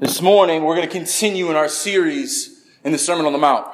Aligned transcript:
This 0.00 0.20
morning, 0.20 0.64
we're 0.64 0.74
going 0.74 0.88
to 0.88 0.92
continue 0.92 1.50
in 1.50 1.56
our 1.56 1.68
series 1.68 2.64
in 2.82 2.90
the 2.90 2.98
Sermon 2.98 3.26
on 3.26 3.32
the 3.32 3.38
Mount. 3.38 3.66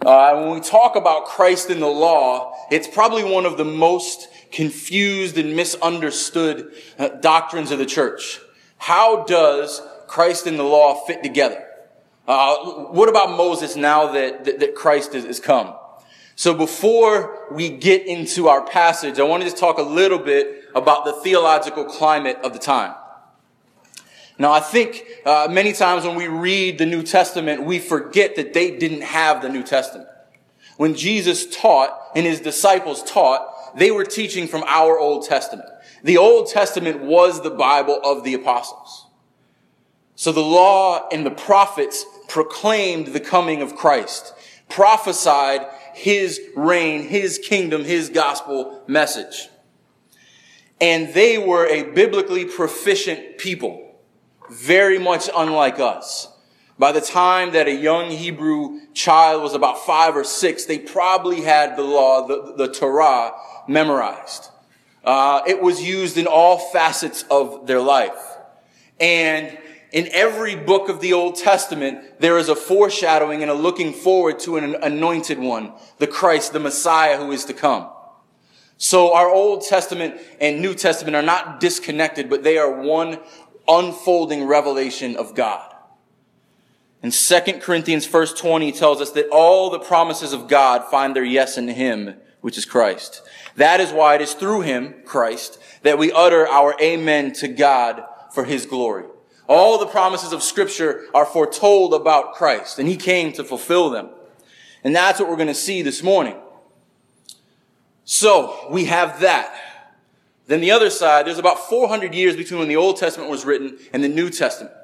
Uh, 0.00 0.42
when 0.42 0.54
we 0.54 0.60
talk 0.60 0.94
about 0.94 1.26
Christ 1.26 1.70
and 1.70 1.82
the 1.82 1.88
law, 1.88 2.54
it's 2.70 2.86
probably 2.86 3.24
one 3.24 3.44
of 3.44 3.56
the 3.56 3.64
most 3.64 4.28
confused 4.52 5.36
and 5.36 5.56
misunderstood 5.56 6.72
uh, 7.00 7.08
doctrines 7.08 7.72
of 7.72 7.80
the 7.80 7.86
church. 7.86 8.38
How 8.76 9.24
does 9.24 9.82
Christ 10.06 10.46
and 10.46 10.56
the 10.56 10.62
law 10.62 11.04
fit 11.04 11.24
together? 11.24 11.66
Uh, 12.28 12.56
what 12.90 13.08
about 13.08 13.36
Moses 13.36 13.74
now 13.74 14.12
that, 14.12 14.44
that, 14.44 14.60
that 14.60 14.74
Christ 14.76 15.14
has 15.14 15.40
come? 15.40 15.74
So 16.36 16.54
before 16.54 17.48
we 17.50 17.70
get 17.70 18.06
into 18.06 18.46
our 18.46 18.64
passage, 18.64 19.18
I 19.18 19.24
want 19.24 19.42
to 19.42 19.48
just 19.48 19.58
talk 19.58 19.78
a 19.78 19.82
little 19.82 20.20
bit 20.20 20.66
about 20.76 21.04
the 21.04 21.12
theological 21.12 21.84
climate 21.84 22.36
of 22.44 22.52
the 22.52 22.60
time. 22.60 22.94
Now, 24.38 24.52
I 24.52 24.60
think 24.60 25.04
uh, 25.26 25.48
many 25.50 25.72
times 25.72 26.04
when 26.04 26.14
we 26.14 26.28
read 26.28 26.78
the 26.78 26.86
New 26.86 27.02
Testament, 27.02 27.64
we 27.64 27.80
forget 27.80 28.36
that 28.36 28.54
they 28.54 28.76
didn't 28.78 29.02
have 29.02 29.42
the 29.42 29.48
New 29.48 29.64
Testament. 29.64 30.08
When 30.76 30.94
Jesus 30.94 31.44
taught 31.56 31.98
and 32.14 32.24
his 32.24 32.40
disciples 32.40 33.02
taught, 33.02 33.76
they 33.76 33.90
were 33.90 34.04
teaching 34.04 34.46
from 34.46 34.62
our 34.68 34.96
Old 34.96 35.26
Testament. 35.26 35.68
The 36.04 36.18
Old 36.18 36.48
Testament 36.48 37.00
was 37.00 37.42
the 37.42 37.50
Bible 37.50 38.00
of 38.04 38.22
the 38.22 38.34
apostles. 38.34 39.06
So 40.14 40.30
the 40.30 40.40
law 40.40 41.08
and 41.10 41.26
the 41.26 41.32
prophets 41.32 42.06
proclaimed 42.28 43.08
the 43.08 43.20
coming 43.20 43.60
of 43.60 43.74
Christ, 43.74 44.32
prophesied 44.68 45.66
his 45.94 46.40
reign, 46.54 47.02
his 47.08 47.38
kingdom, 47.38 47.84
his 47.84 48.08
gospel 48.08 48.84
message. 48.86 49.48
And 50.80 51.12
they 51.12 51.38
were 51.38 51.66
a 51.66 51.90
biblically 51.90 52.44
proficient 52.44 53.38
people 53.38 53.87
very 54.50 54.98
much 54.98 55.28
unlike 55.34 55.78
us. 55.78 56.28
By 56.78 56.92
the 56.92 57.00
time 57.00 57.52
that 57.52 57.66
a 57.66 57.74
young 57.74 58.10
Hebrew 58.10 58.80
child 58.94 59.42
was 59.42 59.54
about 59.54 59.84
five 59.84 60.16
or 60.16 60.22
six, 60.22 60.64
they 60.64 60.78
probably 60.78 61.40
had 61.40 61.76
the 61.76 61.82
law, 61.82 62.26
the, 62.26 62.54
the 62.56 62.72
Torah, 62.72 63.32
memorized. 63.66 64.50
Uh, 65.04 65.42
it 65.46 65.60
was 65.60 65.82
used 65.82 66.16
in 66.16 66.26
all 66.26 66.58
facets 66.58 67.24
of 67.30 67.66
their 67.66 67.80
life. 67.80 68.36
And 69.00 69.58
in 69.90 70.08
every 70.12 70.54
book 70.54 70.88
of 70.88 71.00
the 71.00 71.14
Old 71.14 71.36
Testament, 71.36 72.20
there 72.20 72.38
is 72.38 72.48
a 72.48 72.54
foreshadowing 72.54 73.42
and 73.42 73.50
a 73.50 73.54
looking 73.54 73.92
forward 73.92 74.38
to 74.40 74.56
an 74.56 74.76
anointed 74.76 75.38
one, 75.38 75.72
the 75.98 76.06
Christ, 76.06 76.52
the 76.52 76.60
Messiah 76.60 77.16
who 77.18 77.32
is 77.32 77.44
to 77.46 77.54
come. 77.54 77.88
So 78.76 79.12
our 79.12 79.28
Old 79.28 79.62
Testament 79.62 80.20
and 80.40 80.60
New 80.60 80.74
Testament 80.74 81.16
are 81.16 81.22
not 81.22 81.58
disconnected, 81.58 82.30
but 82.30 82.44
they 82.44 82.58
are 82.58 82.80
one 82.80 83.18
unfolding 83.68 84.44
revelation 84.44 85.16
of 85.16 85.34
God. 85.34 85.74
And 87.02 87.12
2 87.12 87.40
Corinthians 87.60 88.06
verse 88.06 88.32
20 88.32 88.72
tells 88.72 89.00
us 89.00 89.12
that 89.12 89.28
all 89.28 89.70
the 89.70 89.78
promises 89.78 90.32
of 90.32 90.48
God 90.48 90.84
find 90.90 91.14
their 91.14 91.24
yes 91.24 91.56
in 91.56 91.68
Him, 91.68 92.16
which 92.40 92.58
is 92.58 92.64
Christ. 92.64 93.22
That 93.56 93.80
is 93.80 93.92
why 93.92 94.16
it 94.16 94.20
is 94.20 94.34
through 94.34 94.62
Him, 94.62 94.94
Christ, 95.04 95.58
that 95.82 95.98
we 95.98 96.10
utter 96.10 96.46
our 96.48 96.74
amen 96.80 97.32
to 97.34 97.48
God 97.48 98.04
for 98.32 98.44
His 98.44 98.66
glory. 98.66 99.04
All 99.48 99.78
the 99.78 99.86
promises 99.86 100.32
of 100.32 100.42
scripture 100.42 101.06
are 101.14 101.24
foretold 101.24 101.94
about 101.94 102.34
Christ, 102.34 102.78
and 102.78 102.88
He 102.88 102.96
came 102.96 103.32
to 103.32 103.44
fulfill 103.44 103.90
them. 103.90 104.10
And 104.84 104.94
that's 104.94 105.20
what 105.20 105.28
we're 105.28 105.36
going 105.36 105.48
to 105.48 105.54
see 105.54 105.82
this 105.82 106.02
morning. 106.02 106.36
So, 108.04 108.68
we 108.70 108.86
have 108.86 109.20
that. 109.20 109.54
Then 110.48 110.62
the 110.62 110.70
other 110.70 110.88
side, 110.88 111.26
there's 111.26 111.38
about 111.38 111.68
400 111.68 112.14
years 112.14 112.34
between 112.34 112.58
when 112.58 112.68
the 112.68 112.76
Old 112.76 112.96
Testament 112.96 113.30
was 113.30 113.44
written 113.44 113.78
and 113.92 114.02
the 114.02 114.08
New 114.08 114.30
Testament. 114.30 114.74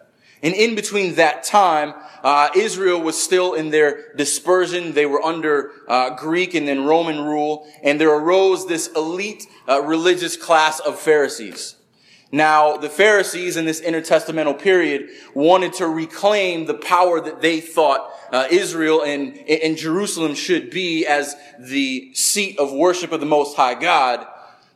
And 0.42 0.54
in 0.54 0.74
between 0.74 1.14
that 1.14 1.42
time, 1.42 1.94
uh, 2.22 2.50
Israel 2.54 3.00
was 3.00 3.20
still 3.20 3.54
in 3.54 3.70
their 3.70 4.12
dispersion. 4.14 4.92
They 4.92 5.06
were 5.06 5.22
under 5.22 5.70
uh, 5.88 6.10
Greek 6.16 6.54
and 6.54 6.68
then 6.68 6.84
Roman 6.84 7.24
rule, 7.24 7.66
and 7.82 7.98
there 7.98 8.14
arose 8.14 8.66
this 8.66 8.88
elite 8.94 9.46
uh, 9.66 9.80
religious 9.82 10.36
class 10.36 10.80
of 10.80 10.98
Pharisees. 10.98 11.76
Now, 12.30 12.76
the 12.76 12.90
Pharisees 12.90 13.56
in 13.56 13.64
this 13.64 13.80
intertestamental 13.80 14.60
period 14.60 15.08
wanted 15.32 15.72
to 15.74 15.88
reclaim 15.88 16.66
the 16.66 16.74
power 16.74 17.22
that 17.22 17.40
they 17.40 17.62
thought 17.62 18.10
uh, 18.30 18.48
Israel 18.50 19.02
and, 19.02 19.38
and 19.48 19.78
Jerusalem 19.78 20.34
should 20.34 20.68
be 20.68 21.06
as 21.06 21.34
the 21.58 22.12
seat 22.12 22.58
of 22.58 22.70
worship 22.70 23.12
of 23.12 23.20
the 23.20 23.26
Most 23.26 23.56
High 23.56 23.74
God 23.74 24.26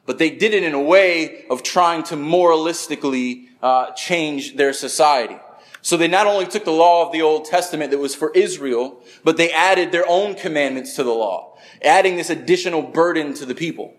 but 0.09 0.17
they 0.17 0.31
did 0.31 0.55
it 0.55 0.63
in 0.63 0.73
a 0.73 0.81
way 0.81 1.45
of 1.51 1.63
trying 1.63 2.03
to 2.03 2.17
moralistically 2.17 3.49
uh, 3.63 3.91
change 3.91 4.57
their 4.57 4.73
society. 4.73 5.37
So 5.83 5.99
they 5.99 6.09
not 6.09 6.27
only 6.27 6.47
took 6.47 6.65
the 6.65 6.71
law 6.71 7.05
of 7.05 7.13
the 7.13 7.21
Old 7.21 7.45
Testament 7.45 7.91
that 7.91 7.99
was 7.99 8.15
for 8.15 8.31
Israel, 8.31 9.03
but 9.23 9.37
they 9.37 9.53
added 9.53 9.93
their 9.93 10.09
own 10.09 10.35
commandments 10.35 10.97
to 10.97 11.05
the 11.05 11.13
law, 11.13 11.59
adding 11.83 12.17
this 12.17 12.31
additional 12.31 12.81
burden 12.81 13.35
to 13.35 13.45
the 13.45 13.55
people. 13.55 13.97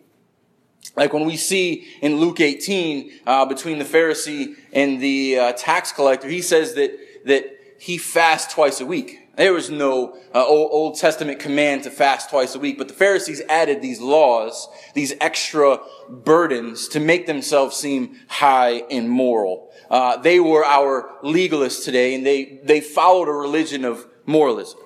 Like 0.95 1.13
when 1.13 1.25
we 1.25 1.37
see 1.37 1.87
in 2.01 2.15
Luke 2.15 2.39
18, 2.39 3.11
uh, 3.27 3.45
between 3.45 3.77
the 3.77 3.85
Pharisee 3.85 4.55
and 4.73 4.99
the 4.99 5.37
uh, 5.37 5.51
tax 5.53 5.91
collector, 5.91 6.27
he 6.27 6.41
says 6.41 6.73
that, 6.73 6.97
that 7.25 7.45
he 7.77 7.99
fasts 7.99 8.51
twice 8.51 8.81
a 8.81 8.85
week. 8.87 9.18
There 9.35 9.53
was 9.53 9.69
no 9.69 10.17
uh, 10.35 10.45
Old, 10.45 10.69
Old 10.71 10.97
Testament 10.97 11.39
command 11.39 11.83
to 11.83 11.91
fast 11.91 12.29
twice 12.29 12.55
a 12.55 12.59
week, 12.59 12.77
but 12.77 12.87
the 12.87 12.93
Pharisees 12.93 13.41
added 13.47 13.81
these 13.81 14.01
laws, 14.01 14.67
these 14.93 15.13
extra 15.21 15.79
burdens 16.09 16.89
to 16.89 16.99
make 16.99 17.25
themselves 17.25 17.77
seem 17.77 18.17
high 18.27 18.83
and 18.91 19.09
moral. 19.09 19.71
Uh, 19.89 20.17
they 20.17 20.39
were 20.39 20.65
our 20.65 21.09
legalists 21.23 21.85
today, 21.85 22.15
and 22.15 22.25
they, 22.25 22.59
they 22.63 22.81
followed 22.81 23.29
a 23.29 23.33
religion 23.33 23.85
of 23.85 24.05
moralism. 24.25 24.79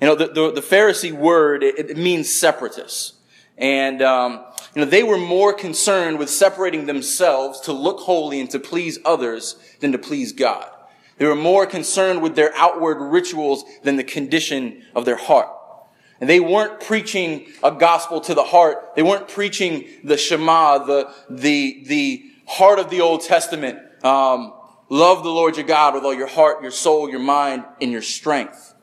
You 0.00 0.08
know, 0.08 0.14
the, 0.16 0.26
the, 0.26 0.52
the 0.52 0.60
Pharisee 0.60 1.12
word, 1.12 1.62
it, 1.62 1.90
it, 1.90 1.96
means 1.96 2.34
separatists. 2.34 3.14
And, 3.56 4.02
um, 4.02 4.44
you 4.74 4.80
know, 4.82 4.90
they 4.90 5.04
were 5.04 5.18
more 5.18 5.52
concerned 5.52 6.18
with 6.18 6.28
separating 6.28 6.86
themselves 6.86 7.60
to 7.60 7.72
look 7.72 8.00
holy 8.00 8.40
and 8.40 8.50
to 8.50 8.58
please 8.58 8.98
others 9.04 9.56
than 9.78 9.92
to 9.92 9.98
please 9.98 10.32
God. 10.32 10.68
They 11.18 11.26
were 11.26 11.36
more 11.36 11.66
concerned 11.66 12.22
with 12.22 12.36
their 12.36 12.54
outward 12.54 13.00
rituals 13.00 13.64
than 13.82 13.96
the 13.96 14.04
condition 14.04 14.82
of 14.94 15.04
their 15.04 15.16
heart. 15.16 15.48
And 16.20 16.30
they 16.30 16.40
weren't 16.40 16.80
preaching 16.80 17.48
a 17.62 17.72
gospel 17.72 18.20
to 18.22 18.34
the 18.34 18.44
heart. 18.44 18.94
They 18.94 19.02
weren't 19.02 19.28
preaching 19.28 19.88
the 20.04 20.16
Shema, 20.16 20.78
the, 20.78 21.12
the, 21.28 21.84
the 21.86 22.24
heart 22.46 22.78
of 22.78 22.90
the 22.90 23.00
Old 23.00 23.22
Testament. 23.22 23.78
Um, 24.04 24.52
love 24.88 25.24
the 25.24 25.30
Lord 25.30 25.56
your 25.56 25.66
God 25.66 25.94
with 25.94 26.04
all 26.04 26.14
your 26.14 26.28
heart, 26.28 26.62
your 26.62 26.70
soul, 26.70 27.10
your 27.10 27.20
mind, 27.20 27.64
and 27.80 27.90
your 27.90 28.02
strength. 28.02 28.74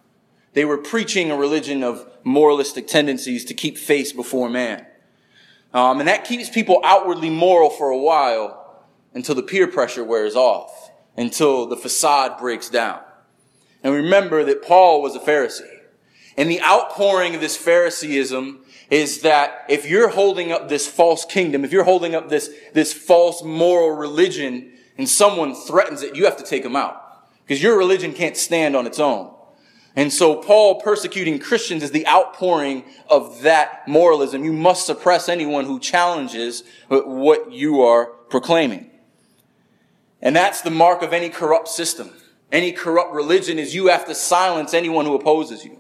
They 0.54 0.66
were 0.66 0.78
preaching 0.78 1.32
a 1.32 1.38
religion 1.38 1.84
of 1.84 2.06
moralistic 2.24 2.88
tendencies 2.88 3.46
to 3.46 3.54
keep 3.54 3.78
face 3.78 4.12
before 4.12 4.50
man. 4.50 4.86
Um, 5.74 6.00
and 6.00 6.10
that 6.10 6.26
keeps 6.26 6.50
people 6.50 6.82
outwardly 6.84 7.30
moral 7.30 7.70
for 7.70 7.90
a 7.90 7.98
while 7.98 8.86
until 9.14 9.36
the 9.36 9.44
peer 9.44 9.68
pressure 9.68 10.04
wears 10.04 10.36
off 10.36 10.89
until 11.18 11.66
the 11.66 11.78
facade 11.78 12.38
breaks 12.38 12.70
down. 12.70 13.02
And 13.84 13.94
remember 13.94 14.44
that 14.44 14.64
Paul 14.64 15.02
was 15.02 15.16
a 15.16 15.20
Pharisee. 15.20 15.80
And 16.38 16.50
the 16.50 16.62
outpouring 16.62 17.36
of 17.36 17.42
this 17.42 17.58
Phariseeism 17.58 18.60
is 18.90 19.22
that 19.22 19.66
if 19.70 19.90
you're 19.90 20.10
holding 20.10 20.52
up 20.52 20.70
this 20.70 20.88
false 20.88 21.26
kingdom, 21.26 21.64
if 21.64 21.72
you're 21.72 21.84
holding 21.84 22.16
up 22.16 22.30
this, 22.30 22.50
this 22.74 22.94
false 22.94 23.44
moral 23.44 23.92
religion 23.92 24.72
and 24.98 25.08
someone 25.08 25.54
threatens 25.54 26.02
it, 26.02 26.16
you 26.16 26.26
have 26.26 26.38
to 26.38 26.44
take 26.44 26.64
them 26.64 26.76
out. 26.76 27.26
Because 27.46 27.62
your 27.62 27.78
religion 27.78 28.14
can't 28.14 28.38
stand 28.38 28.76
on 28.76 28.88
its 28.88 29.00
own. 29.00 29.34
And 29.96 30.14
so 30.14 30.36
Paul 30.36 30.80
persecuting 30.82 31.40
Christians 31.40 31.84
is 31.84 31.92
the 31.92 32.08
outpouring 32.08 32.86
of 33.10 33.42
that 33.42 33.88
moralism. 33.88 34.44
You 34.44 34.54
must 34.54 34.86
suppress 34.86 35.28
anyone 35.28 35.66
who 35.66 35.80
challenges 35.80 36.64
what 36.88 37.52
you 37.52 37.82
are 37.82 38.06
proclaiming. 38.06 38.89
And 40.22 40.36
that's 40.36 40.62
the 40.62 40.72
mark 40.72 41.02
of 41.02 41.14
any 41.14 41.30
corrupt 41.30 41.68
system. 41.68 42.12
Any 42.52 42.72
corrupt 42.72 43.14
religion 43.14 43.60
is 43.60 43.76
you 43.76 43.88
have 43.88 44.06
to 44.06 44.16
silence 44.16 44.74
anyone 44.74 45.06
who 45.06 45.16
opposes 45.16 45.64
you. 45.64 45.80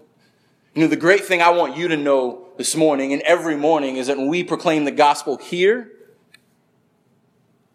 You 0.75 0.84
know, 0.84 0.88
the 0.88 0.96
great 0.96 1.25
thing 1.25 1.42
I 1.42 1.50
want 1.50 1.75
you 1.75 1.88
to 1.88 1.98
know 1.98 2.48
this 2.58 2.75
morning 2.75 3.12
and 3.12 3.22
every 3.24 3.58
morning 3.58 3.98
is 3.98 4.08
that 4.08 4.18
when 4.18 4.28
we 4.28 4.44
proclaim 4.44 4.86
the 4.86 4.92
gospel 4.92 5.38
here, 5.38 5.92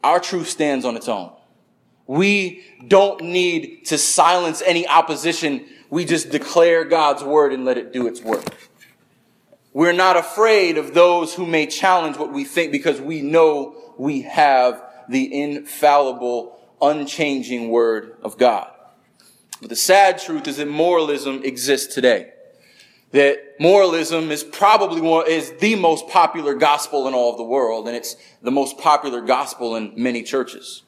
our 0.02 0.20
truth 0.20 0.48
stands 0.48 0.84
on 0.84 0.96
its 0.96 1.08
own. 1.08 1.32
We 2.06 2.64
don't 2.86 3.22
need 3.22 3.86
to 3.86 3.98
silence 3.98 4.62
any 4.64 4.86
opposition. 4.86 5.66
We 5.90 6.04
just 6.04 6.30
declare 6.30 6.84
God's 6.84 7.24
word 7.24 7.52
and 7.52 7.64
let 7.64 7.78
it 7.78 7.92
do 7.92 8.06
its 8.06 8.22
work. 8.22 8.44
We're 9.72 9.92
not 9.92 10.16
afraid 10.16 10.78
of 10.78 10.94
those 10.94 11.34
who 11.34 11.46
may 11.46 11.66
challenge 11.66 12.16
what 12.16 12.32
we 12.32 12.44
think 12.44 12.70
because 12.70 13.00
we 13.00 13.22
know 13.22 13.74
we 13.98 14.22
have 14.22 14.82
the 15.08 15.42
infallible, 15.42 16.58
unchanging 16.80 17.70
Word 17.70 18.16
of 18.22 18.38
God. 18.38 18.70
But 19.60 19.70
the 19.70 19.76
sad 19.76 20.18
truth 20.18 20.46
is 20.48 20.56
that 20.56 20.68
moralism 20.68 21.42
exists 21.44 21.94
today. 21.94 22.32
That 23.12 23.54
moralism 23.60 24.30
is 24.30 24.42
probably 24.42 25.00
one, 25.00 25.28
is 25.28 25.52
the 25.60 25.76
most 25.76 26.08
popular 26.08 26.54
gospel 26.54 27.06
in 27.08 27.14
all 27.14 27.30
of 27.30 27.38
the 27.38 27.44
world, 27.44 27.86
and 27.86 27.96
it's 27.96 28.16
the 28.42 28.50
most 28.50 28.78
popular 28.78 29.20
gospel 29.20 29.76
in 29.76 29.92
many 29.96 30.22
churches. 30.22 30.82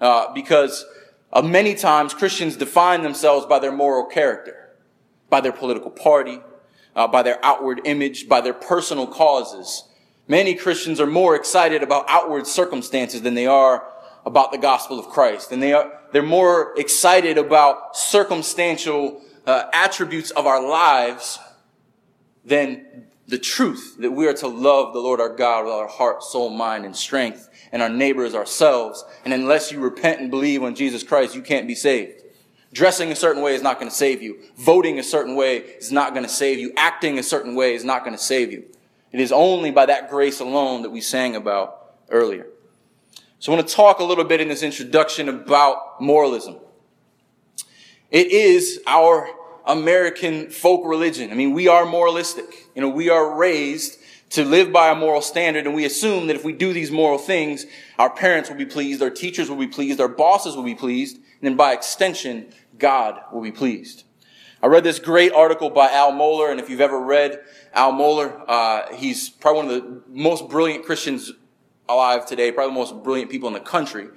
Uh, 0.00 0.32
because 0.32 0.84
Uh, 1.32 1.42
many 1.42 1.76
times 1.76 2.12
Christians 2.12 2.56
define 2.56 3.02
themselves 3.04 3.46
by 3.46 3.60
their 3.60 3.70
moral 3.70 4.04
character, 4.04 4.74
by 5.28 5.40
their 5.40 5.52
political 5.52 5.92
party, 5.92 6.40
uh, 6.96 7.06
by 7.06 7.22
their 7.22 7.38
outward 7.44 7.80
image, 7.84 8.26
by 8.26 8.40
their 8.40 8.52
personal 8.52 9.06
causes. 9.06 9.84
Many 10.30 10.54
Christians 10.54 11.00
are 11.00 11.08
more 11.08 11.34
excited 11.34 11.82
about 11.82 12.04
outward 12.06 12.46
circumstances 12.46 13.22
than 13.22 13.34
they 13.34 13.48
are 13.48 13.84
about 14.24 14.52
the 14.52 14.58
gospel 14.58 14.96
of 14.96 15.08
Christ. 15.08 15.50
And 15.50 15.60
they 15.60 15.72
are, 15.72 15.90
they're 16.12 16.22
more 16.22 16.72
excited 16.78 17.36
about 17.36 17.96
circumstantial 17.96 19.22
uh, 19.44 19.64
attributes 19.74 20.30
of 20.30 20.46
our 20.46 20.64
lives 20.64 21.40
than 22.44 23.08
the 23.26 23.38
truth 23.38 23.96
that 23.98 24.12
we 24.12 24.28
are 24.28 24.34
to 24.34 24.46
love 24.46 24.92
the 24.92 25.00
Lord 25.00 25.20
our 25.20 25.34
God 25.34 25.64
with 25.64 25.74
our 25.74 25.88
heart, 25.88 26.22
soul, 26.22 26.48
mind, 26.48 26.84
and 26.84 26.94
strength, 26.94 27.48
and 27.72 27.82
our 27.82 27.88
neighbors 27.88 28.32
ourselves. 28.32 29.04
And 29.24 29.34
unless 29.34 29.72
you 29.72 29.80
repent 29.80 30.20
and 30.20 30.30
believe 30.30 30.62
on 30.62 30.76
Jesus 30.76 31.02
Christ, 31.02 31.34
you 31.34 31.42
can't 31.42 31.66
be 31.66 31.74
saved. 31.74 32.22
Dressing 32.72 33.10
a 33.10 33.16
certain 33.16 33.42
way 33.42 33.56
is 33.56 33.62
not 33.62 33.80
going 33.80 33.90
to 33.90 33.96
save 33.96 34.22
you. 34.22 34.38
Voting 34.58 35.00
a 35.00 35.02
certain 35.02 35.34
way 35.34 35.56
is 35.56 35.90
not 35.90 36.14
going 36.14 36.24
to 36.24 36.30
save 36.30 36.60
you. 36.60 36.72
Acting 36.76 37.18
a 37.18 37.24
certain 37.24 37.56
way 37.56 37.74
is 37.74 37.82
not 37.82 38.04
going 38.04 38.16
to 38.16 38.22
save 38.22 38.52
you. 38.52 38.66
It 39.12 39.20
is 39.20 39.32
only 39.32 39.70
by 39.70 39.86
that 39.86 40.10
grace 40.10 40.40
alone 40.40 40.82
that 40.82 40.90
we 40.90 41.00
sang 41.00 41.34
about 41.36 41.94
earlier. 42.10 42.46
So 43.38 43.52
I 43.52 43.56
want 43.56 43.68
to 43.68 43.74
talk 43.74 44.00
a 44.00 44.04
little 44.04 44.24
bit 44.24 44.40
in 44.40 44.48
this 44.48 44.62
introduction 44.62 45.28
about 45.28 46.00
moralism. 46.00 46.56
It 48.10 48.28
is 48.28 48.80
our 48.86 49.28
American 49.66 50.50
folk 50.50 50.82
religion. 50.84 51.30
I 51.30 51.34
mean, 51.34 51.52
we 51.52 51.68
are 51.68 51.86
moralistic. 51.86 52.68
You 52.74 52.82
know, 52.82 52.88
we 52.88 53.08
are 53.08 53.36
raised 53.36 53.98
to 54.30 54.44
live 54.44 54.72
by 54.72 54.90
a 54.90 54.94
moral 54.94 55.22
standard 55.22 55.66
and 55.66 55.74
we 55.74 55.84
assume 55.84 56.26
that 56.28 56.36
if 56.36 56.44
we 56.44 56.52
do 56.52 56.72
these 56.72 56.90
moral 56.90 57.18
things, 57.18 57.66
our 57.98 58.10
parents 58.10 58.48
will 58.48 58.56
be 58.56 58.66
pleased, 58.66 59.02
our 59.02 59.10
teachers 59.10 59.48
will 59.48 59.56
be 59.56 59.66
pleased, 59.66 60.00
our 60.00 60.08
bosses 60.08 60.54
will 60.54 60.62
be 60.62 60.74
pleased, 60.74 61.16
and 61.16 61.42
then 61.42 61.56
by 61.56 61.72
extension, 61.72 62.52
God 62.78 63.20
will 63.32 63.42
be 63.42 63.52
pleased. 63.52 64.04
I 64.62 64.66
read 64.66 64.84
this 64.84 64.98
great 64.98 65.32
article 65.32 65.70
by 65.70 65.90
Al 65.90 66.12
Mohler, 66.12 66.50
and 66.50 66.60
if 66.60 66.68
you've 66.68 66.82
ever 66.82 67.00
read 67.00 67.40
Al 67.72 67.92
Mohler, 67.92 68.44
uh, 68.46 68.94
he's 68.94 69.30
probably 69.30 69.62
one 69.62 69.74
of 69.74 69.82
the 69.82 70.02
most 70.08 70.50
brilliant 70.50 70.84
Christians 70.84 71.32
alive 71.88 72.26
today, 72.26 72.52
probably 72.52 72.74
the 72.74 72.78
most 72.78 73.02
brilliant 73.02 73.30
people 73.30 73.48
in 73.48 73.54
the 73.54 73.60
country. 73.60 74.08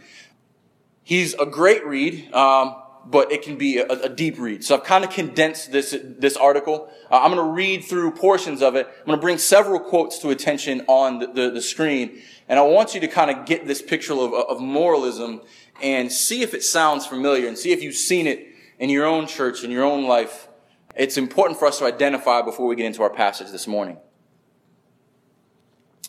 He's 1.01 1.34
a 1.36 1.45
great 1.45 1.86
read. 1.86 2.34
Um, 2.34 2.75
but 3.06 3.34
it 3.34 3.42
can 3.42 3.57
be 3.57 3.80
a, 3.80 3.86
a 3.86 4.07
deep 4.07 4.40
read. 4.40 4.63
So 4.63 4.78
I've 4.78 4.86
kind 4.86 5.04
of 5.04 5.10
condensed 5.10 5.74
this, 5.74 5.94
this 6.01 6.38
article. 6.38 6.90
Uh, 7.12 7.19
I'm 7.19 7.34
going 7.34 7.45
to 7.45 7.51
read 7.54 7.84
through 7.84 8.12
portions 8.12 8.62
of 8.62 8.75
it. 8.75 8.88
I'm 8.88 9.06
going 9.06 9.18
to 9.18 9.22
bring 9.22 9.38
several 9.38 9.81
quotes 9.81 10.19
to 10.19 10.30
attention 10.30 10.86
on 10.88 11.19
the, 11.19 11.28
the, 11.28 11.50
the 11.50 11.62
screen. 11.62 12.22
And 12.48 12.57
I 12.57 12.62
want 12.62 12.94
you 12.94 13.01
to 13.01 13.10
kind 13.10 13.30
of 13.30 13.45
get 13.45 13.68
this 13.68 13.81
picture 13.81 14.13
of, 14.13 14.34
of 14.34 14.62
moralism 14.62 15.42
and 15.81 16.13
see 16.13 16.44
if 16.44 16.54
it 16.54 16.63
sounds 16.63 17.06
familiar 17.06 17.45
and 17.45 17.57
see 17.57 17.74
if 17.74 17.84
you've 17.84 17.95
seen 17.95 18.25
it 18.25 18.53
in 18.83 18.89
your 18.89 19.06
own 19.06 19.25
church, 19.25 19.63
in 19.63 19.71
your 19.71 19.85
own 19.85 20.03
life. 20.07 20.50
It's 20.94 21.15
important 21.15 21.57
for 21.57 21.69
us 21.69 21.80
to 21.80 21.85
identify 21.85 22.41
before 22.41 22.68
we 22.68 22.75
get 22.75 22.85
into 22.85 23.01
our 23.01 23.09
passage 23.09 23.50
this 23.50 23.65
morning. 23.65 23.95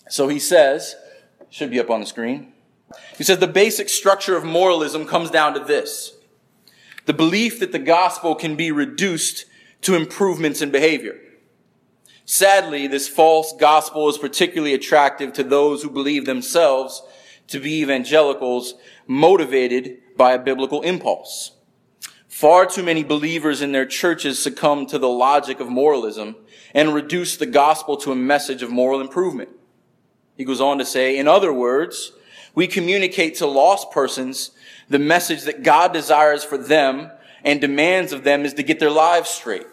So 0.08 0.26
he 0.26 0.40
says, 0.40 0.96
should 1.50 1.70
be 1.70 1.78
up 1.78 1.88
on 1.88 2.00
the 2.00 2.06
screen. 2.06 2.52
He 3.16 3.22
says 3.22 3.38
the 3.38 3.46
basic 3.46 3.88
structure 3.88 4.36
of 4.36 4.42
moralism 4.44 5.06
comes 5.06 5.30
down 5.30 5.54
to 5.54 5.60
this 5.60 6.16
the 7.06 7.12
belief 7.12 7.60
that 7.60 7.70
the 7.70 7.78
gospel 7.78 8.34
can 8.34 8.56
be 8.56 8.72
reduced 8.72 9.44
to 9.82 9.94
improvements 9.94 10.60
in 10.60 10.72
behavior. 10.72 11.20
Sadly, 12.24 12.88
this 12.88 13.06
false 13.06 13.54
gospel 13.56 14.08
is 14.08 14.18
particularly 14.18 14.74
attractive 14.74 15.32
to 15.34 15.44
those 15.44 15.84
who 15.84 15.90
believe 15.90 16.26
themselves 16.26 17.02
to 17.46 17.60
be 17.60 17.82
evangelicals 17.82 18.74
motivated 19.06 19.98
by 20.16 20.32
a 20.32 20.40
biblical 20.40 20.82
impulse. 20.82 21.52
Far 22.34 22.66
too 22.66 22.82
many 22.82 23.04
believers 23.04 23.62
in 23.62 23.70
their 23.70 23.86
churches 23.86 24.42
succumb 24.42 24.86
to 24.86 24.98
the 24.98 25.08
logic 25.08 25.60
of 25.60 25.68
moralism 25.68 26.34
and 26.74 26.92
reduce 26.92 27.36
the 27.36 27.46
gospel 27.46 27.96
to 27.98 28.10
a 28.10 28.16
message 28.16 28.60
of 28.60 28.72
moral 28.72 29.00
improvement. 29.00 29.50
He 30.36 30.44
goes 30.44 30.60
on 30.60 30.78
to 30.78 30.84
say, 30.84 31.16
in 31.16 31.28
other 31.28 31.52
words, 31.52 32.10
we 32.52 32.66
communicate 32.66 33.36
to 33.36 33.46
lost 33.46 33.92
persons 33.92 34.50
the 34.88 34.98
message 34.98 35.42
that 35.42 35.62
God 35.62 35.92
desires 35.92 36.42
for 36.42 36.58
them 36.58 37.12
and 37.44 37.60
demands 37.60 38.12
of 38.12 38.24
them 38.24 38.44
is 38.44 38.54
to 38.54 38.64
get 38.64 38.80
their 38.80 38.90
lives 38.90 39.30
straight. 39.30 39.68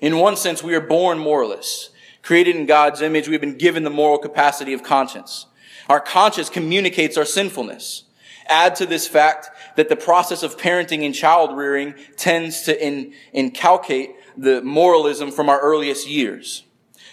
In 0.00 0.18
one 0.18 0.34
sense, 0.34 0.64
we 0.64 0.74
are 0.74 0.80
born 0.80 1.20
moralists. 1.20 1.90
Created 2.22 2.56
in 2.56 2.66
God's 2.66 3.02
image, 3.02 3.28
we've 3.28 3.40
been 3.40 3.56
given 3.56 3.84
the 3.84 3.88
moral 3.88 4.18
capacity 4.18 4.72
of 4.72 4.82
conscience. 4.82 5.46
Our 5.88 6.00
conscience 6.00 6.50
communicates 6.50 7.16
our 7.16 7.24
sinfulness. 7.24 8.02
Add 8.48 8.74
to 8.74 8.86
this 8.86 9.06
fact 9.06 9.48
that 9.76 9.88
the 9.88 9.96
process 9.96 10.42
of 10.42 10.56
parenting 10.56 11.04
and 11.04 11.14
child 11.14 11.56
rearing 11.56 11.94
tends 12.16 12.62
to 12.62 12.86
in, 12.86 13.12
inculcate 13.32 14.10
the 14.36 14.62
moralism 14.62 15.30
from 15.30 15.48
our 15.48 15.60
earliest 15.60 16.08
years. 16.08 16.64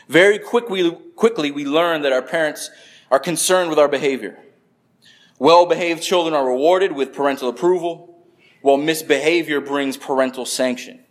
Very 0.07 0.39
quickly, 0.39 0.91
quickly, 1.15 1.51
we 1.51 1.65
learn 1.65 2.01
that 2.03 2.13
our 2.13 2.21
parents 2.21 2.69
are 3.11 3.19
concerned 3.19 3.69
with 3.69 3.79
our 3.79 3.87
behavior. 3.87 4.39
Well-behaved 5.39 6.01
children 6.01 6.33
are 6.33 6.47
rewarded 6.47 6.93
with 6.93 7.13
parental 7.13 7.49
approval, 7.49 8.25
while 8.61 8.77
misbehavior 8.77 9.61
brings 9.61 9.97
parental 9.97 10.45
sanction. 10.45 11.03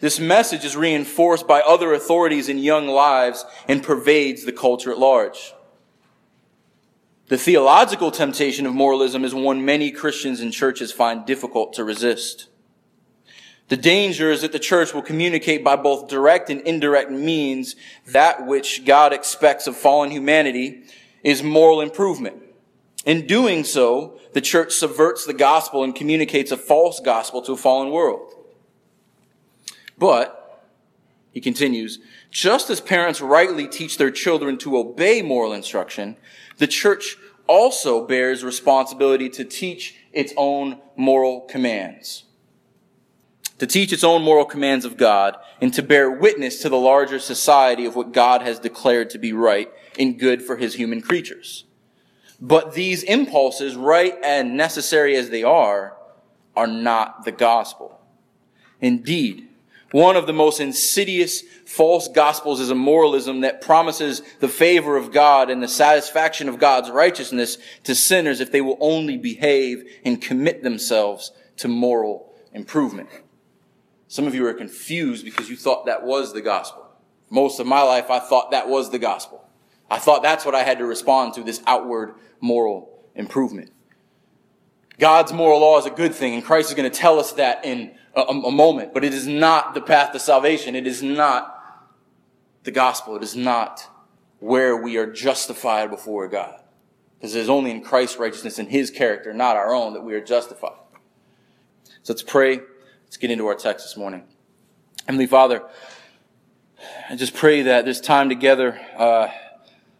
This 0.00 0.18
message 0.18 0.64
is 0.64 0.76
reinforced 0.76 1.46
by 1.46 1.60
other 1.60 1.92
authorities 1.92 2.48
in 2.48 2.58
young 2.58 2.88
lives 2.88 3.44
and 3.68 3.82
pervades 3.82 4.44
the 4.44 4.52
culture 4.52 4.90
at 4.90 4.98
large. 4.98 5.54
The 7.28 7.38
theological 7.38 8.10
temptation 8.10 8.66
of 8.66 8.74
moralism 8.74 9.24
is 9.24 9.34
one 9.34 9.64
many 9.64 9.90
Christians 9.90 10.40
and 10.40 10.52
churches 10.52 10.92
find 10.92 11.24
difficult 11.24 11.72
to 11.74 11.84
resist. 11.84 12.48
The 13.68 13.78
danger 13.78 14.30
is 14.30 14.42
that 14.42 14.52
the 14.52 14.58
church 14.58 14.92
will 14.92 15.02
communicate 15.02 15.64
by 15.64 15.76
both 15.76 16.08
direct 16.08 16.50
and 16.50 16.60
indirect 16.62 17.10
means 17.10 17.76
that 18.06 18.46
which 18.46 18.84
God 18.84 19.14
expects 19.14 19.66
of 19.66 19.74
fallen 19.74 20.10
humanity 20.10 20.82
is 21.22 21.42
moral 21.42 21.80
improvement. 21.80 22.42
In 23.06 23.26
doing 23.26 23.64
so, 23.64 24.18
the 24.34 24.42
church 24.42 24.72
subverts 24.72 25.24
the 25.24 25.32
gospel 25.32 25.82
and 25.82 25.94
communicates 25.94 26.50
a 26.50 26.58
false 26.58 27.00
gospel 27.00 27.40
to 27.42 27.52
a 27.52 27.56
fallen 27.56 27.90
world. 27.90 28.34
But, 29.96 30.62
he 31.32 31.40
continues, 31.40 32.00
just 32.30 32.68
as 32.68 32.80
parents 32.80 33.20
rightly 33.20 33.66
teach 33.66 33.96
their 33.96 34.10
children 34.10 34.58
to 34.58 34.76
obey 34.76 35.22
moral 35.22 35.52
instruction, 35.52 36.16
the 36.58 36.66
church 36.66 37.16
also 37.46 38.06
bears 38.06 38.44
responsibility 38.44 39.28
to 39.30 39.44
teach 39.44 39.96
its 40.12 40.32
own 40.36 40.80
moral 40.96 41.42
commands. 41.42 42.24
To 43.58 43.66
teach 43.66 43.92
its 43.92 44.04
own 44.04 44.22
moral 44.22 44.44
commands 44.44 44.84
of 44.84 44.96
God 44.96 45.36
and 45.60 45.72
to 45.74 45.82
bear 45.82 46.10
witness 46.10 46.60
to 46.62 46.68
the 46.68 46.76
larger 46.76 47.18
society 47.18 47.84
of 47.84 47.96
what 47.96 48.12
God 48.12 48.42
has 48.42 48.58
declared 48.58 49.10
to 49.10 49.18
be 49.18 49.32
right 49.32 49.70
and 49.98 50.18
good 50.18 50.42
for 50.42 50.56
his 50.56 50.74
human 50.74 51.00
creatures. 51.00 51.64
But 52.40 52.74
these 52.74 53.02
impulses, 53.04 53.76
right 53.76 54.14
and 54.22 54.56
necessary 54.56 55.16
as 55.16 55.30
they 55.30 55.44
are, 55.44 55.96
are 56.56 56.66
not 56.66 57.24
the 57.24 57.32
gospel. 57.32 58.00
Indeed, 58.80 59.48
one 59.94 60.16
of 60.16 60.26
the 60.26 60.32
most 60.32 60.58
insidious 60.58 61.42
false 61.66 62.08
gospels 62.08 62.58
is 62.58 62.68
a 62.68 62.74
moralism 62.74 63.42
that 63.42 63.60
promises 63.60 64.22
the 64.40 64.48
favor 64.48 64.96
of 64.96 65.12
God 65.12 65.50
and 65.50 65.62
the 65.62 65.68
satisfaction 65.68 66.48
of 66.48 66.58
God's 66.58 66.90
righteousness 66.90 67.58
to 67.84 67.94
sinners 67.94 68.40
if 68.40 68.50
they 68.50 68.60
will 68.60 68.76
only 68.80 69.16
behave 69.16 69.84
and 70.04 70.20
commit 70.20 70.64
themselves 70.64 71.30
to 71.58 71.68
moral 71.68 72.34
improvement. 72.52 73.08
Some 74.08 74.26
of 74.26 74.34
you 74.34 74.44
are 74.48 74.52
confused 74.52 75.24
because 75.24 75.48
you 75.48 75.54
thought 75.54 75.86
that 75.86 76.02
was 76.02 76.32
the 76.32 76.42
gospel. 76.42 76.88
Most 77.30 77.60
of 77.60 77.66
my 77.68 77.82
life, 77.82 78.10
I 78.10 78.18
thought 78.18 78.50
that 78.50 78.68
was 78.68 78.90
the 78.90 78.98
gospel. 78.98 79.48
I 79.88 80.00
thought 80.00 80.24
that's 80.24 80.44
what 80.44 80.56
I 80.56 80.64
had 80.64 80.78
to 80.78 80.86
respond 80.86 81.34
to, 81.34 81.44
this 81.44 81.62
outward 81.68 82.16
moral 82.40 83.04
improvement. 83.14 83.70
God's 84.98 85.32
moral 85.32 85.60
law 85.60 85.78
is 85.78 85.86
a 85.86 85.90
good 85.90 86.16
thing, 86.16 86.34
and 86.34 86.44
Christ 86.44 86.70
is 86.70 86.74
going 86.74 86.90
to 86.90 86.98
tell 86.98 87.20
us 87.20 87.30
that 87.34 87.64
in 87.64 87.94
a, 88.16 88.20
a, 88.22 88.50
moment, 88.50 88.94
but 88.94 89.04
it 89.04 89.12
is 89.12 89.26
not 89.26 89.74
the 89.74 89.80
path 89.80 90.12
to 90.12 90.18
salvation. 90.18 90.74
It 90.74 90.86
is 90.86 91.02
not 91.02 91.50
the 92.62 92.70
gospel. 92.70 93.16
It 93.16 93.22
is 93.22 93.34
not 93.34 93.88
where 94.40 94.76
we 94.76 94.96
are 94.96 95.10
justified 95.10 95.90
before 95.90 96.28
God. 96.28 96.60
Because 97.18 97.34
it 97.34 97.40
is 97.40 97.48
only 97.48 97.70
in 97.70 97.82
Christ's 97.82 98.18
righteousness 98.18 98.58
and 98.58 98.68
his 98.68 98.90
character, 98.90 99.32
not 99.32 99.56
our 99.56 99.74
own, 99.74 99.94
that 99.94 100.02
we 100.02 100.14
are 100.14 100.20
justified. 100.20 100.78
So 102.02 102.12
let's 102.12 102.22
pray. 102.22 102.60
Let's 103.04 103.16
get 103.16 103.30
into 103.30 103.46
our 103.46 103.54
text 103.54 103.86
this 103.86 103.96
morning. 103.96 104.24
Heavenly 105.06 105.26
Father, 105.26 105.62
I 107.08 107.16
just 107.16 107.34
pray 107.34 107.62
that 107.62 107.84
this 107.84 108.00
time 108.00 108.28
together, 108.28 108.80
uh, 108.96 109.28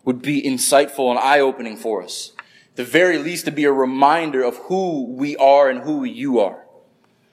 would 0.04 0.20
be 0.20 0.42
insightful 0.42 1.10
and 1.10 1.18
eye-opening 1.18 1.76
for 1.76 2.02
us. 2.02 2.32
The 2.74 2.84
very 2.84 3.18
least 3.18 3.46
to 3.46 3.50
be 3.50 3.64
a 3.64 3.72
reminder 3.72 4.42
of 4.42 4.56
who 4.56 5.06
we 5.06 5.36
are 5.36 5.70
and 5.70 5.80
who 5.80 6.04
you 6.04 6.40
are. 6.40 6.64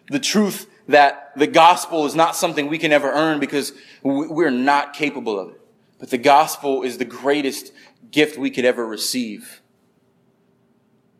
The 0.09 0.19
truth 0.19 0.67
that 0.87 1.31
the 1.35 1.47
gospel 1.47 2.05
is 2.05 2.15
not 2.15 2.35
something 2.35 2.67
we 2.67 2.77
can 2.77 2.91
ever 2.91 3.11
earn 3.11 3.39
because 3.39 3.73
we're 4.03 4.49
not 4.49 4.93
capable 4.93 5.39
of 5.39 5.49
it. 5.49 5.61
But 5.99 6.09
the 6.09 6.17
gospel 6.17 6.83
is 6.83 6.97
the 6.97 7.05
greatest 7.05 7.71
gift 8.09 8.37
we 8.37 8.49
could 8.49 8.65
ever 8.65 8.85
receive. 8.85 9.61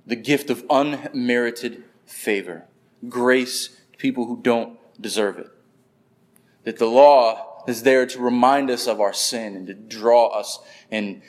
The 0.05 0.15
gift 0.15 0.49
of 0.49 0.65
unmerited 0.69 1.83
favor, 2.05 2.65
grace 3.07 3.69
to 3.91 3.97
people 3.97 4.25
who 4.25 4.41
don't 4.41 4.77
deserve 4.99 5.37
it. 5.37 5.49
That 6.63 6.79
the 6.79 6.87
law 6.87 7.63
is 7.67 7.83
there 7.83 8.05
to 8.07 8.19
remind 8.19 8.69
us 8.69 8.87
of 8.87 8.99
our 8.99 9.13
sin 9.13 9.55
and 9.55 9.67
to 9.67 9.73
draw 9.73 10.27
us 10.27 10.59
and 10.89 11.21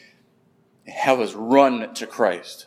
have 0.87 1.21
us 1.21 1.35
run 1.35 1.95
to 1.95 2.07
Christ. 2.07 2.67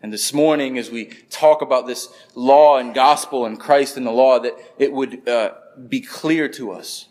And 0.00 0.12
this 0.12 0.32
morning, 0.32 0.78
as 0.78 0.90
we 0.90 1.06
talk 1.28 1.60
about 1.60 1.86
this 1.86 2.08
law 2.34 2.78
and 2.78 2.94
gospel 2.94 3.46
and 3.46 3.58
Christ 3.58 3.96
and 3.96 4.06
the 4.06 4.12
law, 4.12 4.38
that 4.38 4.54
it 4.78 4.92
would 4.92 5.28
uh, 5.28 5.54
be 5.88 6.00
clear 6.00 6.48
to 6.50 6.70
us 6.70 7.08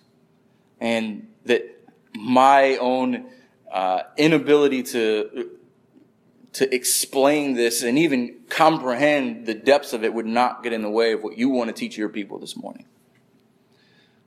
and 0.79 1.27
that 1.45 1.63
my 2.13 2.77
own 2.77 3.29
uh, 3.71 4.03
inability 4.17 4.83
to 4.83 5.51
to 6.53 6.73
explain 6.73 7.53
this 7.53 7.83
and 7.83 7.99
even 7.99 8.35
comprehend 8.49 9.45
the 9.45 9.53
depths 9.53 9.93
of 9.93 10.03
it 10.03 10.11
would 10.11 10.25
not 10.25 10.63
get 10.63 10.73
in 10.73 10.81
the 10.81 10.89
way 10.89 11.11
of 11.11 11.21
what 11.21 11.37
you 11.37 11.49
want 11.49 11.67
to 11.67 11.73
teach 11.73 11.95
your 11.95 12.09
people 12.09 12.39
this 12.39 12.57
morning. 12.57 12.85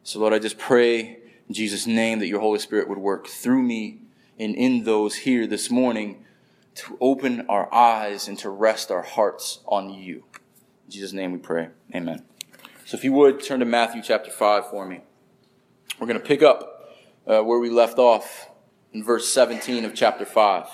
So, 0.05 0.21
Lord, 0.21 0.33
I 0.33 0.39
just 0.39 0.57
pray 0.57 1.19
in 1.49 1.55
Jesus' 1.55 1.89
name 1.89 2.21
that 2.21 2.29
your 2.29 2.39
Holy 2.39 2.61
Spirit 2.61 2.89
would 2.89 2.99
work 2.99 3.27
through 3.27 3.63
me 3.63 3.99
and 4.39 4.55
in 4.55 4.85
those 4.85 5.17
here 5.17 5.47
this 5.49 5.71
morning 5.71 6.25
to 6.77 6.97
open 7.01 7.47
our 7.49 7.73
eyes 7.75 8.29
and 8.29 8.39
to 8.39 8.51
rest 8.51 8.91
our 8.91 9.03
hearts 9.03 9.61
on 9.67 9.91
you. 9.91 10.25
In 10.87 10.91
Jesus' 10.91 11.13
name 11.13 11.33
we 11.33 11.39
pray. 11.39 11.69
Amen. 11.95 12.25
So, 12.85 12.97
if 12.97 13.05
you 13.05 13.13
would 13.13 13.43
turn 13.43 13.61
to 13.61 13.67
Matthew 13.67 14.03
chapter 14.03 14.31
5 14.31 14.71
for 14.71 14.87
me. 14.87 15.01
We're 16.01 16.07
going 16.07 16.19
to 16.19 16.27
pick 16.27 16.43
up 16.43 16.89
uh, 17.27 17.43
where 17.43 17.59
we 17.59 17.69
left 17.69 17.99
off 17.99 18.51
in 18.93 19.05
verse 19.05 19.29
17 19.29 19.85
of 19.85 19.95
chapter 19.95 20.25
5. 20.25 20.65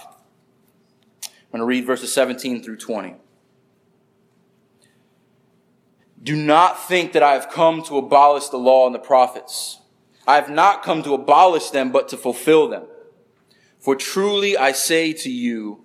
I'm 1.24 1.30
going 1.50 1.60
to 1.60 1.64
read 1.64 1.84
verses 1.84 2.12
17 2.12 2.62
through 2.62 2.76
20. 2.76 3.16
Do 6.22 6.36
not 6.36 6.88
think 6.88 7.12
that 7.12 7.22
I 7.22 7.32
have 7.32 7.50
come 7.50 7.82
to 7.84 7.98
abolish 7.98 8.48
the 8.48 8.56
law 8.56 8.86
and 8.86 8.94
the 8.94 9.00
prophets. 9.00 9.80
I 10.26 10.36
have 10.36 10.50
not 10.50 10.82
come 10.82 11.02
to 11.02 11.14
abolish 11.14 11.70
them, 11.70 11.92
but 11.92 12.08
to 12.08 12.16
fulfill 12.16 12.68
them. 12.68 12.84
For 13.78 13.94
truly 13.94 14.56
I 14.56 14.72
say 14.72 15.12
to 15.12 15.30
you, 15.30 15.84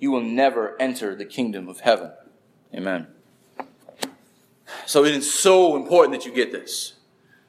you 0.00 0.10
will 0.10 0.22
never 0.22 0.80
enter 0.80 1.14
the 1.14 1.24
kingdom 1.24 1.68
of 1.68 1.80
heaven. 1.80 2.10
Amen. 2.74 3.06
So 4.86 5.04
it 5.04 5.14
is 5.14 5.32
so 5.32 5.76
important 5.76 6.18
that 6.18 6.26
you 6.26 6.34
get 6.34 6.50
this. 6.50 6.94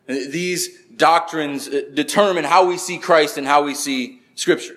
These 0.08 0.86
doctrines 0.96 1.68
uh, 1.68 1.84
determine 1.94 2.44
how 2.44 2.66
we 2.66 2.78
see 2.78 2.98
Christ 2.98 3.38
and 3.38 3.48
how 3.48 3.64
we 3.64 3.74
see 3.74 4.22
Scripture. 4.36 4.76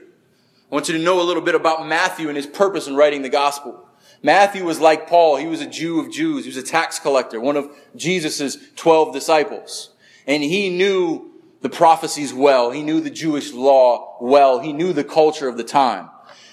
I 0.71 0.75
want 0.75 0.89
you 0.89 0.97
to 0.97 1.03
know 1.03 1.21
a 1.21 1.25
little 1.25 1.43
bit 1.43 1.55
about 1.55 1.87
Matthew 1.87 2.29
and 2.29 2.37
his 2.37 2.47
purpose 2.47 2.87
in 2.87 2.95
writing 2.95 3.23
the 3.23 3.29
gospel. 3.29 3.89
Matthew 4.23 4.65
was 4.65 4.81
like 4.81 5.09
Paul. 5.09 5.37
He 5.37 5.47
was 5.47 5.61
a 5.61 5.67
Jew 5.67 6.01
of 6.01 6.11
Jews. 6.11 6.45
He 6.45 6.49
was 6.49 6.57
a 6.57 6.63
tax 6.63 6.99
collector, 6.99 7.41
one 7.41 7.57
of 7.57 7.71
Jesus' 7.97 8.57
12 8.77 9.13
disciples. 9.13 9.91
And 10.27 10.43
he 10.43 10.71
knew 10.71 11.31
the 11.61 11.69
prophecies 11.69 12.33
well. 12.33 12.71
He 12.71 12.83
knew 12.83 13.01
the 13.01 13.11
Jewish 13.11 13.53
law 13.53 14.17
well. 14.21 14.61
He 14.61 14.73
knew 14.73 14.93
the 14.93 15.05
culture 15.05 15.49
of 15.49 15.57
the 15.57 15.65
time. 15.65 16.09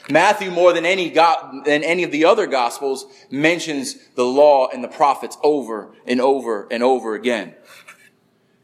Matthew, 0.10 0.52
more 0.52 0.74
than 0.74 0.86
any, 0.86 1.10
than 1.10 1.84
any 1.84 2.04
of 2.04 2.12
the 2.12 2.26
other 2.26 2.48
gospels, 2.48 3.06
mentions 3.30 3.96
the 4.16 4.26
law 4.26 4.68
and 4.68 4.84
the 4.84 4.88
prophets 4.88 5.38
over 5.44 5.94
and 6.06 6.20
over 6.20 6.68
and 6.72 6.82
over 6.82 7.16
again. 7.16 7.56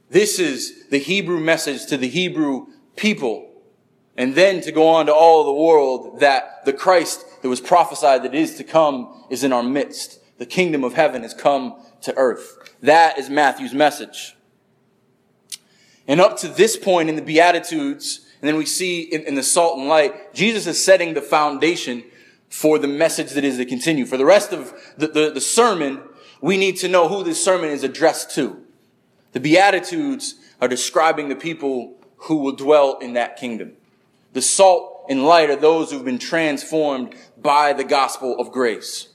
This 0.10 0.40
is 0.40 0.88
the 0.90 0.98
Hebrew 0.98 1.40
message 1.40 1.86
to 1.88 1.98
the 1.98 2.08
Hebrew 2.08 2.68
people 2.96 3.48
and 4.18 4.34
then 4.34 4.62
to 4.62 4.72
go 4.72 4.88
on 4.88 5.06
to 5.06 5.14
all 5.14 5.44
the 5.44 5.54
world 5.54 6.20
that 6.20 6.66
the 6.66 6.74
Christ 6.74 7.24
that 7.42 7.50
was 7.50 7.62
prophesied 7.62 8.24
that 8.24 8.34
is 8.34 8.56
to 8.56 8.64
come 8.64 9.26
is 9.30 9.44
in 9.44 9.54
our 9.54 9.64
midst. 9.64 10.20
The 10.40 10.46
kingdom 10.46 10.84
of 10.84 10.94
heaven 10.94 11.22
has 11.22 11.34
come 11.34 11.80
to 12.02 12.16
earth. 12.18 12.74
That 12.82 13.20
is 13.20 13.30
Matthew's 13.30 13.74
message. 13.74 14.36
And 16.08 16.20
up 16.20 16.38
to 16.38 16.48
this 16.48 16.78
point 16.78 17.10
in 17.10 17.16
the 17.16 17.22
Beatitudes, 17.22 18.26
and 18.42 18.48
then 18.48 18.56
we 18.56 18.66
see 18.66 19.02
in, 19.02 19.24
in 19.24 19.36
the 19.36 19.44
salt 19.44 19.78
and 19.78 19.88
light, 19.88 20.34
Jesus 20.34 20.68
is 20.68 20.84
setting 20.84 21.14
the 21.14 21.22
foundation 21.22 22.04
for 22.50 22.78
the 22.78 22.88
message 22.88 23.32
that 23.32 23.44
is 23.44 23.58
to 23.58 23.66
continue. 23.66 24.06
For 24.06 24.18
the 24.18 24.26
rest 24.26 24.54
of 24.54 24.74
the, 24.98 25.08
the, 25.08 25.32
the 25.32 25.42
sermon, 25.42 26.02
we 26.40 26.58
need 26.58 26.78
to 26.78 26.88
know 26.88 27.08
who 27.08 27.24
this 27.24 27.44
sermon 27.44 27.70
is 27.70 27.84
addressed 27.84 28.34
to. 28.36 28.64
The 29.34 29.40
Beatitudes 29.40 30.36
are 30.62 30.68
describing 30.68 31.30
the 31.30 31.36
people 31.36 31.96
who 32.18 32.38
will 32.38 32.56
dwell 32.56 32.98
in 33.00 33.14
that 33.14 33.38
kingdom. 33.38 33.74
The 34.34 34.42
salt 34.42 35.06
and 35.10 35.26
light 35.26 35.50
are 35.50 35.56
those 35.56 35.92
who've 35.92 36.06
been 36.06 36.20
transformed 36.20 37.16
by 37.38 37.74
the 37.74 37.84
gospel 37.84 38.40
of 38.40 38.52
grace. 38.52 39.10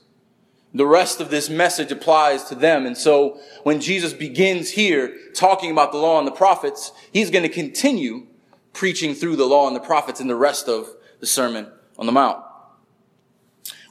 The 0.75 0.87
rest 0.87 1.21
of 1.21 1.31
this 1.31 1.51
message 1.51 1.93
applies 1.93 2.45
to 2.45 2.55
them. 2.55 2.87
And 2.87 2.97
so 2.97 3.39
when 3.63 3.81
Jesus 3.81 4.13
begins 4.13 4.71
here 4.71 5.15
talking 5.35 5.71
about 5.71 5.93
the 5.93 5.99
law 5.99 6.19
and 6.19 6.27
the 6.27 6.33
prophets, 6.33 6.93
he's 7.13 7.31
going 7.31 7.43
to 7.43 7.49
continue 7.49 8.27
preaching 8.73 9.15
through 9.15 9.37
the 9.37 9.47
law 9.47 9.67
and 9.67 9.77
the 9.77 9.81
prophets 9.81 10.21
in 10.21 10.29
the 10.29 10.37
rest 10.37 10.69
of 10.69 10.89
the 11.21 11.27
Sermon 11.27 11.71
on 11.99 12.07
the 12.07 12.13
Mount. 12.13 12.43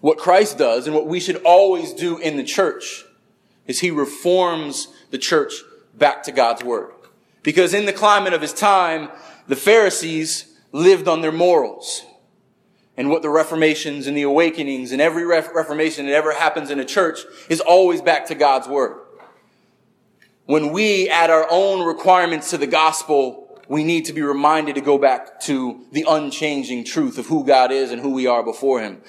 What 0.01 0.17
Christ 0.17 0.57
does 0.57 0.87
and 0.87 0.95
what 0.95 1.07
we 1.07 1.19
should 1.19 1.41
always 1.43 1.93
do 1.93 2.17
in 2.17 2.35
the 2.35 2.43
church 2.43 3.05
is 3.67 3.79
he 3.79 3.91
reforms 3.91 4.87
the 5.11 5.17
church 5.17 5.53
back 5.97 6.23
to 6.23 6.31
God's 6.31 6.63
word. 6.63 6.91
Because 7.43 7.73
in 7.73 7.85
the 7.85 7.93
climate 7.93 8.33
of 8.33 8.41
his 8.41 8.53
time, 8.53 9.09
the 9.47 9.55
Pharisees 9.55 10.57
lived 10.71 11.07
on 11.07 11.21
their 11.21 11.31
morals. 11.31 12.03
And 12.97 13.09
what 13.09 13.21
the 13.21 13.29
reformations 13.29 14.07
and 14.07 14.17
the 14.17 14.23
awakenings 14.23 14.91
and 14.91 15.01
every 15.01 15.25
reformation 15.25 16.05
that 16.05 16.13
ever 16.13 16.33
happens 16.33 16.69
in 16.69 16.79
a 16.79 16.85
church 16.85 17.19
is 17.49 17.59
always 17.59 18.01
back 18.01 18.27
to 18.27 18.35
God's 18.35 18.67
word. 18.67 18.99
When 20.45 20.71
we 20.71 21.09
add 21.09 21.29
our 21.29 21.47
own 21.49 21.85
requirements 21.85 22.49
to 22.49 22.57
the 22.57 22.67
gospel, 22.67 23.50
we 23.71 23.85
need 23.85 24.03
to 24.03 24.11
be 24.11 24.21
reminded 24.21 24.75
to 24.75 24.81
go 24.81 24.97
back 24.97 25.39
to 25.39 25.85
the 25.93 26.05
unchanging 26.05 26.83
truth 26.83 27.17
of 27.17 27.27
who 27.27 27.45
God 27.45 27.71
is 27.71 27.89
and 27.89 28.01
who 28.01 28.09
we 28.09 28.27
are 28.27 28.43
before 28.43 28.81
Him. 28.81 29.01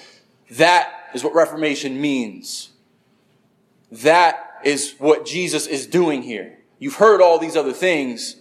That 0.51 1.09
is 1.13 1.21
what 1.21 1.35
Reformation 1.35 1.99
means. 1.99 2.71
That 3.91 4.61
is 4.63 4.95
what 4.99 5.25
Jesus 5.25 5.67
is 5.67 5.85
doing 5.85 6.21
here. 6.21 6.59
You've 6.79 6.95
heard 6.95 7.21
all 7.21 7.39
these 7.39 7.57
other 7.57 7.73
things. 7.73 8.37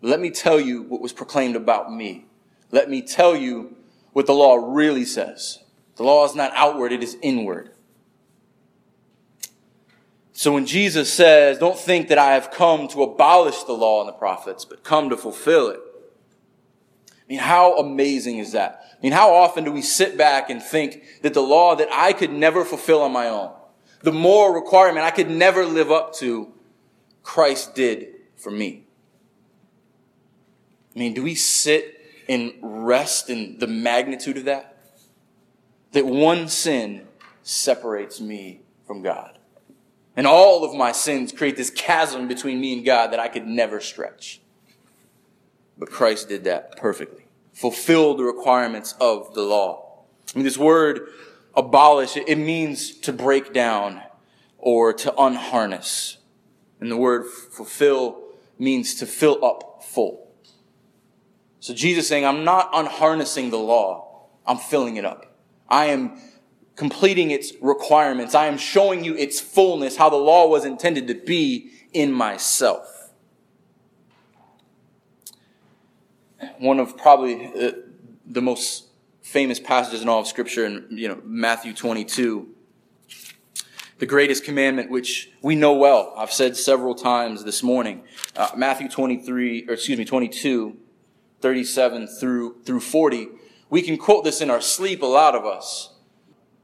Let 0.00 0.20
me 0.20 0.30
tell 0.30 0.60
you 0.60 0.82
what 0.82 1.00
was 1.00 1.12
proclaimed 1.12 1.56
about 1.56 1.92
me. 1.92 2.26
Let 2.70 2.88
me 2.88 3.02
tell 3.02 3.34
you 3.34 3.74
what 4.12 4.26
the 4.26 4.34
law 4.34 4.54
really 4.54 5.04
says. 5.04 5.58
The 5.96 6.04
law 6.04 6.24
is 6.24 6.36
not 6.36 6.52
outward, 6.54 6.92
it 6.92 7.02
is 7.02 7.16
inward. 7.20 7.72
So 10.38 10.52
when 10.52 10.66
Jesus 10.66 11.12
says, 11.12 11.58
don't 11.58 11.76
think 11.76 12.06
that 12.10 12.16
I 12.16 12.34
have 12.34 12.52
come 12.52 12.86
to 12.90 13.02
abolish 13.02 13.64
the 13.64 13.72
law 13.72 14.02
and 14.02 14.08
the 14.08 14.12
prophets, 14.12 14.64
but 14.64 14.84
come 14.84 15.10
to 15.10 15.16
fulfill 15.16 15.66
it. 15.70 15.80
I 17.10 17.24
mean, 17.28 17.40
how 17.40 17.76
amazing 17.78 18.38
is 18.38 18.52
that? 18.52 18.80
I 18.92 19.02
mean, 19.02 19.10
how 19.10 19.34
often 19.34 19.64
do 19.64 19.72
we 19.72 19.82
sit 19.82 20.16
back 20.16 20.48
and 20.48 20.62
think 20.62 21.02
that 21.22 21.34
the 21.34 21.40
law 21.40 21.74
that 21.74 21.88
I 21.92 22.12
could 22.12 22.30
never 22.30 22.64
fulfill 22.64 23.02
on 23.02 23.10
my 23.10 23.28
own, 23.28 23.52
the 24.02 24.12
moral 24.12 24.54
requirement 24.54 25.04
I 25.04 25.10
could 25.10 25.28
never 25.28 25.66
live 25.66 25.90
up 25.90 26.14
to, 26.18 26.52
Christ 27.24 27.74
did 27.74 28.06
for 28.36 28.52
me? 28.52 28.84
I 30.94 31.00
mean, 31.00 31.14
do 31.14 31.24
we 31.24 31.34
sit 31.34 32.00
and 32.28 32.52
rest 32.62 33.28
in 33.28 33.58
the 33.58 33.66
magnitude 33.66 34.36
of 34.36 34.44
that? 34.44 34.76
That 35.90 36.06
one 36.06 36.46
sin 36.46 37.08
separates 37.42 38.20
me 38.20 38.60
from 38.86 39.02
God. 39.02 39.37
And 40.18 40.26
all 40.26 40.64
of 40.64 40.74
my 40.74 40.90
sins 40.90 41.30
create 41.30 41.56
this 41.56 41.70
chasm 41.70 42.26
between 42.26 42.60
me 42.60 42.72
and 42.72 42.84
God 42.84 43.12
that 43.12 43.20
I 43.20 43.28
could 43.28 43.46
never 43.46 43.80
stretch. 43.80 44.40
But 45.78 45.92
Christ 45.92 46.28
did 46.28 46.42
that 46.42 46.76
perfectly, 46.76 47.28
fulfilled 47.52 48.18
the 48.18 48.24
requirements 48.24 48.96
of 49.00 49.32
the 49.34 49.42
law. 49.42 50.02
I 50.34 50.38
mean, 50.38 50.44
this 50.44 50.58
word 50.58 51.06
abolish, 51.54 52.16
it 52.16 52.34
means 52.36 52.98
to 52.98 53.12
break 53.12 53.52
down 53.52 54.02
or 54.58 54.92
to 54.92 55.14
unharness. 55.16 56.16
And 56.80 56.90
the 56.90 56.96
word 56.96 57.24
fulfill 57.26 58.20
means 58.58 58.96
to 58.96 59.06
fill 59.06 59.44
up 59.44 59.84
full. 59.84 60.32
So 61.60 61.72
Jesus 61.72 62.08
saying, 62.08 62.26
I'm 62.26 62.42
not 62.42 62.72
unharnessing 62.72 63.50
the 63.50 63.56
law. 63.56 64.26
I'm 64.44 64.58
filling 64.58 64.96
it 64.96 65.04
up. 65.04 65.32
I 65.68 65.86
am 65.86 66.20
completing 66.78 67.32
its 67.32 67.52
requirements. 67.60 68.36
I 68.36 68.46
am 68.46 68.56
showing 68.56 69.02
you 69.02 69.16
its 69.16 69.40
fullness, 69.40 69.96
how 69.96 70.08
the 70.08 70.16
law 70.16 70.46
was 70.46 70.64
intended 70.64 71.08
to 71.08 71.14
be 71.14 71.72
in 71.92 72.12
myself. 72.12 73.10
One 76.58 76.78
of 76.78 76.96
probably 76.96 77.46
uh, 77.46 77.72
the 78.24 78.40
most 78.40 78.86
famous 79.22 79.58
passages 79.58 80.02
in 80.02 80.08
all 80.08 80.20
of 80.20 80.28
scripture 80.28 80.66
in, 80.66 80.86
you 80.90 81.08
know, 81.08 81.20
Matthew 81.24 81.74
22. 81.74 82.48
The 83.98 84.06
greatest 84.06 84.44
commandment, 84.44 84.88
which 84.88 85.32
we 85.42 85.56
know 85.56 85.72
well. 85.72 86.14
I've 86.16 86.32
said 86.32 86.56
several 86.56 86.94
times 86.94 87.42
this 87.42 87.60
morning. 87.60 88.04
Uh, 88.36 88.50
Matthew 88.56 88.88
23, 88.88 89.66
or 89.66 89.74
excuse 89.74 89.98
me, 89.98 90.04
22, 90.04 90.76
37 91.40 92.06
through, 92.06 92.62
through 92.62 92.80
40. 92.80 93.30
We 93.68 93.82
can 93.82 93.96
quote 93.96 94.22
this 94.22 94.40
in 94.40 94.48
our 94.48 94.60
sleep, 94.60 95.02
a 95.02 95.06
lot 95.06 95.34
of 95.34 95.44
us. 95.44 95.96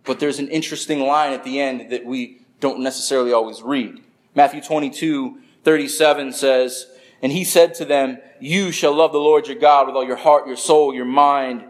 But 0.05 0.21
there's 0.21 0.39
an 0.39 0.49
interesting 0.49 1.01
line 1.01 1.33
at 1.33 1.45
the 1.45 1.61
end 1.61 1.91
that 1.91 2.05
we 2.05 2.41
don't 2.61 2.81
necessarily 2.81 3.33
always 3.33 3.63
read. 3.63 4.03
Matthew 4.35 4.61
22, 4.61 5.39
37 5.63 6.33
says, 6.33 6.87
And 7.23 7.33
he 7.33 7.45
said 7.45 7.75
to 7.75 7.85
them, 7.85 8.19
You 8.41 8.73
shall 8.73 8.95
love 8.95 9.13
the 9.13 9.19
Lord 9.19 9.47
your 9.47 9.59
God 9.59 9.87
with 9.87 9.97
all 9.97 10.05
your 10.05 10.17
heart, 10.17 10.47
your 10.47 10.57
soul, 10.57 10.95
your 10.95 11.05
mind. 11.05 11.65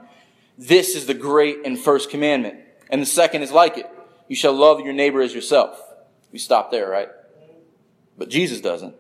This 0.59 0.95
is 0.95 1.07
the 1.07 1.15
great 1.15 1.59
and 1.65 1.79
first 1.79 2.11
commandment. 2.11 2.59
And 2.91 3.01
the 3.01 3.07
second 3.07 3.43
is 3.43 3.53
like 3.53 3.79
it. 3.79 3.91
You 4.29 4.37
shall 4.37 4.53
love 4.53 4.81
your 4.81 4.93
neighbor 4.93 5.21
as 5.21 5.35
yourself. 5.35 5.81
We 6.33 6.39
stop 6.39 6.71
there, 6.71 6.89
right? 6.89 7.09
But 8.17 8.29
Jesus 8.29 8.61
doesn't. 8.61 8.95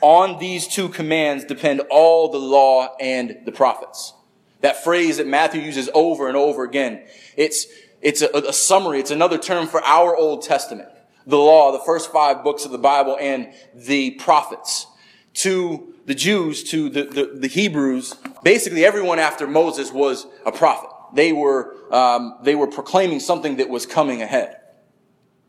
On 0.00 0.38
these 0.38 0.66
two 0.66 0.88
commands 0.88 1.44
depend 1.44 1.80
all 1.90 2.30
the 2.30 2.38
law 2.38 2.94
and 3.00 3.38
the 3.44 3.52
prophets. 3.52 4.12
That 4.60 4.82
phrase 4.82 5.18
that 5.18 5.26
Matthew 5.26 5.60
uses 5.60 5.88
over 5.94 6.26
and 6.28 6.36
over 6.36 6.64
again. 6.64 7.04
It's 7.36 7.66
it's 8.04 8.20
a, 8.20 8.28
a 8.28 8.52
summary. 8.52 9.00
It's 9.00 9.10
another 9.10 9.38
term 9.38 9.66
for 9.66 9.82
our 9.82 10.14
Old 10.14 10.42
Testament. 10.42 10.90
The 11.26 11.38
law, 11.38 11.72
the 11.72 11.82
first 11.84 12.12
five 12.12 12.44
books 12.44 12.66
of 12.66 12.70
the 12.70 12.78
Bible 12.78 13.16
and 13.18 13.52
the 13.74 14.12
prophets. 14.12 14.86
To 15.34 15.94
the 16.04 16.14
Jews, 16.14 16.62
to 16.70 16.90
the, 16.90 17.04
the, 17.04 17.38
the 17.40 17.48
Hebrews, 17.48 18.14
basically 18.44 18.84
everyone 18.84 19.18
after 19.18 19.46
Moses 19.46 19.90
was 19.90 20.26
a 20.44 20.52
prophet. 20.52 20.90
They 21.14 21.32
were, 21.32 21.74
um, 21.90 22.36
they 22.42 22.54
were 22.54 22.66
proclaiming 22.66 23.20
something 23.20 23.56
that 23.56 23.68
was 23.68 23.86
coming 23.86 24.20
ahead. 24.22 24.60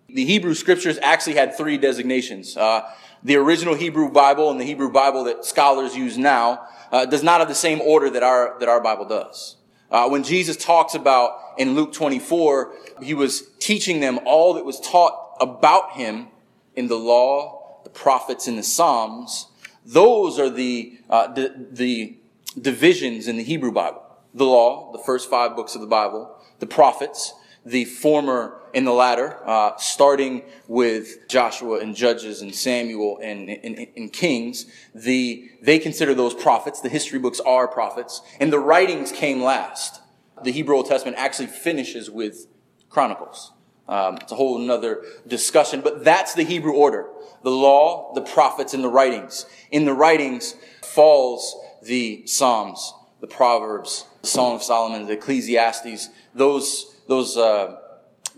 The 0.08 0.26
Hebrew 0.26 0.54
scriptures 0.54 0.98
actually 1.02 1.36
had 1.36 1.58
three 1.58 1.78
designations. 1.78 2.56
Uh, 2.56 2.90
the 3.22 3.36
original 3.36 3.76
Hebrew 3.76 4.10
Bible 4.10 4.50
and 4.50 4.60
the 4.60 4.64
Hebrew 4.64 4.90
Bible 4.90 5.26
that 5.26 5.44
scholars 5.44 5.96
use 5.96 6.18
now 6.18 6.68
uh, 6.92 7.06
does 7.06 7.22
not 7.22 7.42
have 7.42 7.50
the 7.50 7.56
same 7.56 7.82
order 7.82 8.10
that 8.12 8.24
our 8.24 8.58
that 8.60 8.70
our 8.70 8.82
Bible 8.82 9.08
does. 9.08 9.58
Uh, 9.96 10.10
when 10.10 10.24
Jesus 10.24 10.58
talks 10.58 10.94
about 10.94 11.40
in 11.58 11.74
Luke 11.74 11.94
24, 11.94 12.74
he 13.02 13.14
was 13.14 13.44
teaching 13.60 14.02
them 14.02 14.20
all 14.26 14.56
that 14.56 14.66
was 14.66 14.78
taught 14.82 15.38
about 15.40 15.94
him 15.94 16.28
in 16.76 16.90
the 16.90 16.98
law, 16.98 17.80
the 17.86 17.90
prophets, 17.90 18.46
and 18.46 18.58
the 18.58 18.64
Psalms. 18.64 19.48
Those 19.86 20.38
are 20.38 20.50
the, 20.50 21.00
uh, 21.10 21.32
the, 21.32 21.70
the 21.72 22.18
divisions 22.62 23.30
in 23.30 23.38
the 23.38 23.44
Hebrew 23.44 23.72
Bible. 23.72 24.04
The 24.34 24.44
law, 24.44 24.92
the 24.92 25.00
first 25.00 25.30
five 25.30 25.56
books 25.56 25.76
of 25.76 25.82
the 25.82 25.88
Bible, 25.88 26.44
the 26.60 26.68
prophets, 26.68 27.34
the 27.66 27.86
former 27.86 28.62
and 28.74 28.86
the 28.86 28.92
latter, 28.92 29.40
uh, 29.46 29.72
starting 29.78 30.44
with 30.68 31.28
Joshua 31.28 31.80
and 31.80 31.96
Judges 31.96 32.42
and 32.42 32.54
Samuel 32.54 33.20
and, 33.24 33.50
and, 33.50 33.88
and, 33.96 34.14
Kings. 34.14 34.66
The, 34.94 35.50
they 35.62 35.80
consider 35.80 36.14
those 36.14 36.34
prophets. 36.34 36.82
The 36.82 36.90
history 36.90 37.18
books 37.18 37.40
are 37.40 37.68
prophets. 37.68 38.22
And 38.40 38.52
the 38.52 38.60
writings 38.60 39.12
came 39.12 39.42
last. 39.42 40.02
The 40.44 40.52
Hebrew 40.52 40.76
Old 40.76 40.88
Testament 40.88 41.18
actually 41.18 41.48
finishes 41.48 42.12
with 42.12 42.48
Chronicles. 42.90 43.54
Um, 43.88 44.18
it's 44.18 44.32
a 44.32 44.36
whole 44.36 44.62
another 44.62 45.04
discussion, 45.28 45.82
but 45.82 46.04
that's 46.04 46.34
the 46.34 46.44
Hebrew 46.44 46.74
order. 46.74 47.08
The 47.44 47.52
law, 47.52 48.14
the 48.14 48.22
prophets, 48.22 48.74
and 48.74 48.84
the 48.84 48.90
writings. 48.90 49.46
In 49.72 49.86
the 49.86 49.94
writings 49.94 50.56
falls 50.82 51.56
the 51.84 52.26
Psalms, 52.26 52.94
the 53.22 53.28
Proverbs, 53.28 54.06
the 54.22 54.28
Song 54.28 54.56
of 54.56 54.64
Solomon, 54.64 55.06
the 55.06 55.14
Ecclesiastes, 55.14 56.10
those 56.34 56.95
those 57.08 57.38
uh, 57.38 57.78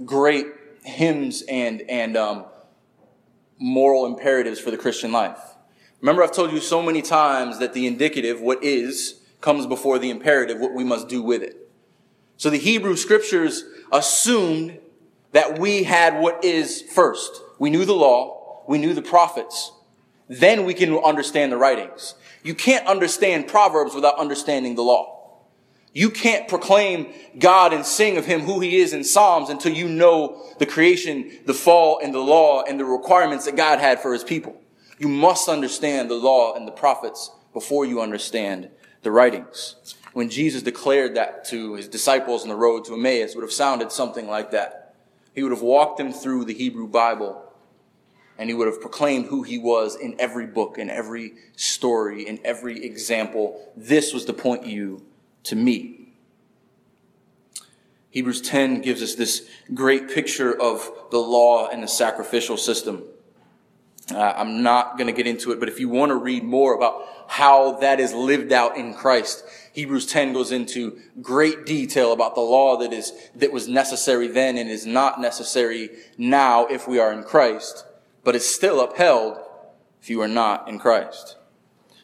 great 0.05 0.47
hymns 0.83 1.43
and 1.47 1.81
and 1.89 2.15
um, 2.15 2.45
moral 3.59 4.05
imperatives 4.05 4.59
for 4.59 4.71
the 4.71 4.77
Christian 4.77 5.11
life. 5.11 5.39
Remember, 6.01 6.23
I've 6.23 6.31
told 6.31 6.51
you 6.51 6.59
so 6.59 6.81
many 6.81 7.01
times 7.01 7.59
that 7.59 7.73
the 7.73 7.87
indicative, 7.87 8.39
what 8.39 8.63
is, 8.63 9.21
comes 9.41 9.65
before 9.65 9.97
the 9.97 10.09
imperative, 10.09 10.59
what 10.59 10.73
we 10.73 10.83
must 10.83 11.07
do 11.07 11.23
with 11.23 11.41
it. 11.41 11.55
So 12.37 12.49
the 12.51 12.57
Hebrew 12.57 12.95
scriptures 12.95 13.63
assumed 13.91 14.79
that 15.31 15.57
we 15.57 15.83
had 15.83 16.21
what 16.21 16.43
is 16.43 16.83
first. 16.83 17.41
We 17.57 17.71
knew 17.71 17.83
the 17.83 17.93
law, 17.93 18.63
we 18.67 18.77
knew 18.77 18.93
the 18.93 19.01
prophets. 19.01 19.71
Then 20.29 20.65
we 20.65 20.73
can 20.73 20.95
understand 20.97 21.51
the 21.51 21.57
writings. 21.57 22.15
You 22.43 22.53
can't 22.53 22.85
understand 22.85 23.47
Proverbs 23.47 23.95
without 23.95 24.19
understanding 24.19 24.75
the 24.75 24.83
law. 24.83 25.16
You 25.97 26.11
can't 26.11 26.47
proclaim 26.47 27.11
God 27.39 27.73
and 27.73 27.83
sing 27.83 28.17
of 28.17 28.25
Him 28.27 28.41
who 28.41 28.59
He 28.59 28.77
is 28.77 28.93
in 28.93 29.03
Psalms 29.03 29.49
until 29.49 29.73
you 29.73 29.89
know 29.89 30.45
the 30.59 30.67
creation, 30.67 31.31
the 31.47 31.55
fall, 31.55 31.99
and 32.03 32.13
the 32.13 32.19
law 32.19 32.61
and 32.61 32.79
the 32.79 32.85
requirements 32.85 33.45
that 33.45 33.55
God 33.55 33.79
had 33.79 33.99
for 33.99 34.13
His 34.13 34.23
people. 34.23 34.61
You 34.99 35.07
must 35.07 35.49
understand 35.49 36.07
the 36.07 36.13
law 36.13 36.53
and 36.53 36.67
the 36.67 36.71
prophets 36.71 37.31
before 37.51 37.83
you 37.83 37.99
understand 37.99 38.69
the 39.01 39.09
writings. 39.09 39.95
When 40.13 40.29
Jesus 40.29 40.61
declared 40.61 41.15
that 41.15 41.45
to 41.45 41.73
His 41.73 41.87
disciples 41.87 42.43
on 42.43 42.49
the 42.49 42.55
road 42.55 42.85
to 42.85 42.93
Emmaus, 42.93 43.33
would 43.33 43.41
have 43.41 43.51
sounded 43.51 43.91
something 43.91 44.27
like 44.27 44.51
that. 44.51 44.93
He 45.33 45.41
would 45.41 45.51
have 45.51 45.63
walked 45.63 45.97
them 45.97 46.13
through 46.13 46.45
the 46.45 46.53
Hebrew 46.53 46.87
Bible 46.87 47.43
and 48.37 48.51
he 48.51 48.53
would 48.53 48.67
have 48.67 48.81
proclaimed 48.81 49.25
who 49.25 49.41
he 49.41 49.57
was 49.57 49.95
in 49.95 50.15
every 50.19 50.45
book, 50.45 50.77
in 50.77 50.91
every 50.91 51.33
story, 51.55 52.27
in 52.27 52.39
every 52.45 52.85
example. 52.85 53.73
This 53.75 54.13
was 54.13 54.25
the 54.25 54.33
point 54.33 54.67
you 54.67 55.06
to 55.47 55.55
me. 55.55 56.13
Hebrews 58.09 58.41
10 58.41 58.81
gives 58.81 59.01
us 59.01 59.15
this 59.15 59.47
great 59.73 60.09
picture 60.09 60.59
of 60.59 60.89
the 61.11 61.19
law 61.19 61.67
and 61.67 61.83
the 61.83 61.87
sacrificial 61.87 62.57
system. 62.57 63.03
Uh, 64.09 64.33
I'm 64.35 64.63
not 64.63 64.97
going 64.97 65.07
to 65.07 65.13
get 65.13 65.27
into 65.27 65.51
it, 65.51 65.59
but 65.59 65.67
if 65.69 65.79
you 65.79 65.89
want 65.89 66.09
to 66.11 66.15
read 66.15 66.43
more 66.43 66.73
about 66.73 67.05
how 67.27 67.73
that 67.79 67.99
is 67.99 68.13
lived 68.13 68.53
out 68.53 68.77
in 68.77 68.93
Christ, 68.93 69.43
Hebrews 69.73 70.05
10 70.05 70.33
goes 70.33 70.51
into 70.51 70.99
great 71.21 71.65
detail 71.65 72.13
about 72.13 72.33
the 72.33 72.41
law 72.41 72.77
that 72.77 72.93
is, 72.93 73.13
that 73.35 73.51
was 73.51 73.67
necessary 73.67 74.27
then 74.27 74.57
and 74.57 74.69
is 74.69 74.85
not 74.85 75.19
necessary 75.19 75.89
now 76.17 76.65
if 76.67 76.87
we 76.87 76.99
are 76.99 77.11
in 77.11 77.23
Christ, 77.23 77.85
but 78.23 78.35
is 78.35 78.47
still 78.47 78.79
upheld 78.81 79.37
if 80.01 80.09
you 80.09 80.21
are 80.21 80.27
not 80.27 80.67
in 80.69 80.79
Christ. 80.79 81.36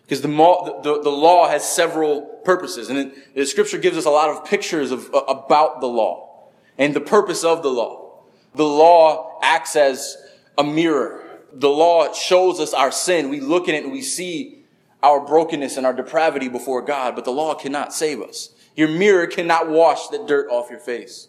Because 0.03 0.21
the, 0.21 0.27
the, 0.27 1.01
the, 1.01 1.09
law 1.09 1.47
has 1.47 1.67
several 1.67 2.21
purposes. 2.43 2.89
And 2.89 2.99
it, 2.99 3.35
the 3.35 3.45
scripture 3.45 3.77
gives 3.77 3.97
us 3.97 4.05
a 4.05 4.09
lot 4.09 4.29
of 4.29 4.45
pictures 4.45 4.91
of, 4.91 5.13
uh, 5.13 5.19
about 5.19 5.79
the 5.79 5.87
law 5.87 6.49
and 6.77 6.93
the 6.93 7.01
purpose 7.01 7.43
of 7.43 7.63
the 7.63 7.69
law. 7.69 8.23
The 8.53 8.65
law 8.65 9.39
acts 9.41 9.75
as 9.75 10.17
a 10.57 10.63
mirror. 10.63 11.23
The 11.53 11.69
law 11.69 12.13
shows 12.13 12.59
us 12.59 12.73
our 12.73 12.91
sin. 12.91 13.29
We 13.29 13.39
look 13.39 13.69
at 13.69 13.75
it 13.75 13.83
and 13.83 13.93
we 13.93 14.01
see 14.01 14.63
our 15.01 15.19
brokenness 15.19 15.77
and 15.77 15.85
our 15.85 15.93
depravity 15.93 16.47
before 16.47 16.81
God, 16.81 17.15
but 17.15 17.25
the 17.25 17.31
law 17.31 17.53
cannot 17.55 17.93
save 17.93 18.21
us. 18.21 18.49
Your 18.75 18.87
mirror 18.87 19.27
cannot 19.27 19.69
wash 19.69 20.07
the 20.07 20.25
dirt 20.25 20.49
off 20.49 20.69
your 20.69 20.79
face. 20.79 21.27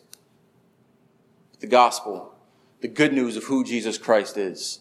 The 1.60 1.66
gospel, 1.66 2.34
the 2.80 2.88
good 2.88 3.12
news 3.12 3.36
of 3.36 3.44
who 3.44 3.64
Jesus 3.64 3.98
Christ 3.98 4.36
is, 4.36 4.80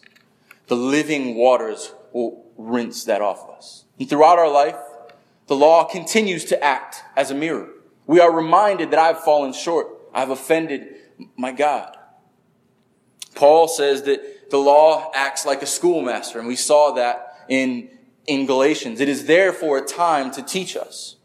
the 0.68 0.76
living 0.76 1.34
waters 1.34 1.92
will 2.12 2.44
rinse 2.56 3.04
that 3.04 3.20
off 3.20 3.48
us. 3.50 3.83
And 3.98 4.08
throughout 4.08 4.38
our 4.38 4.50
life, 4.50 4.76
the 5.46 5.56
law 5.56 5.84
continues 5.84 6.44
to 6.46 6.62
act 6.62 7.02
as 7.16 7.30
a 7.30 7.34
mirror. 7.34 7.68
We 8.06 8.20
are 8.20 8.32
reminded 8.32 8.90
that 8.90 8.98
I've 8.98 9.20
fallen 9.20 9.52
short. 9.52 9.88
I've 10.12 10.30
offended 10.30 10.96
my 11.36 11.52
God. 11.52 11.96
Paul 13.34 13.68
says 13.68 14.02
that 14.04 14.50
the 14.50 14.58
law 14.58 15.10
acts 15.14 15.44
like 15.44 15.62
a 15.62 15.66
schoolmaster, 15.66 16.38
and 16.38 16.46
we 16.46 16.56
saw 16.56 16.92
that 16.92 17.44
in, 17.48 17.88
in 18.26 18.46
Galatians. 18.46 19.00
It 19.00 19.08
is 19.08 19.26
there 19.26 19.52
for 19.52 19.78
a 19.78 19.84
time 19.84 20.30
to 20.32 20.42
teach 20.42 20.76
us. 20.76 21.16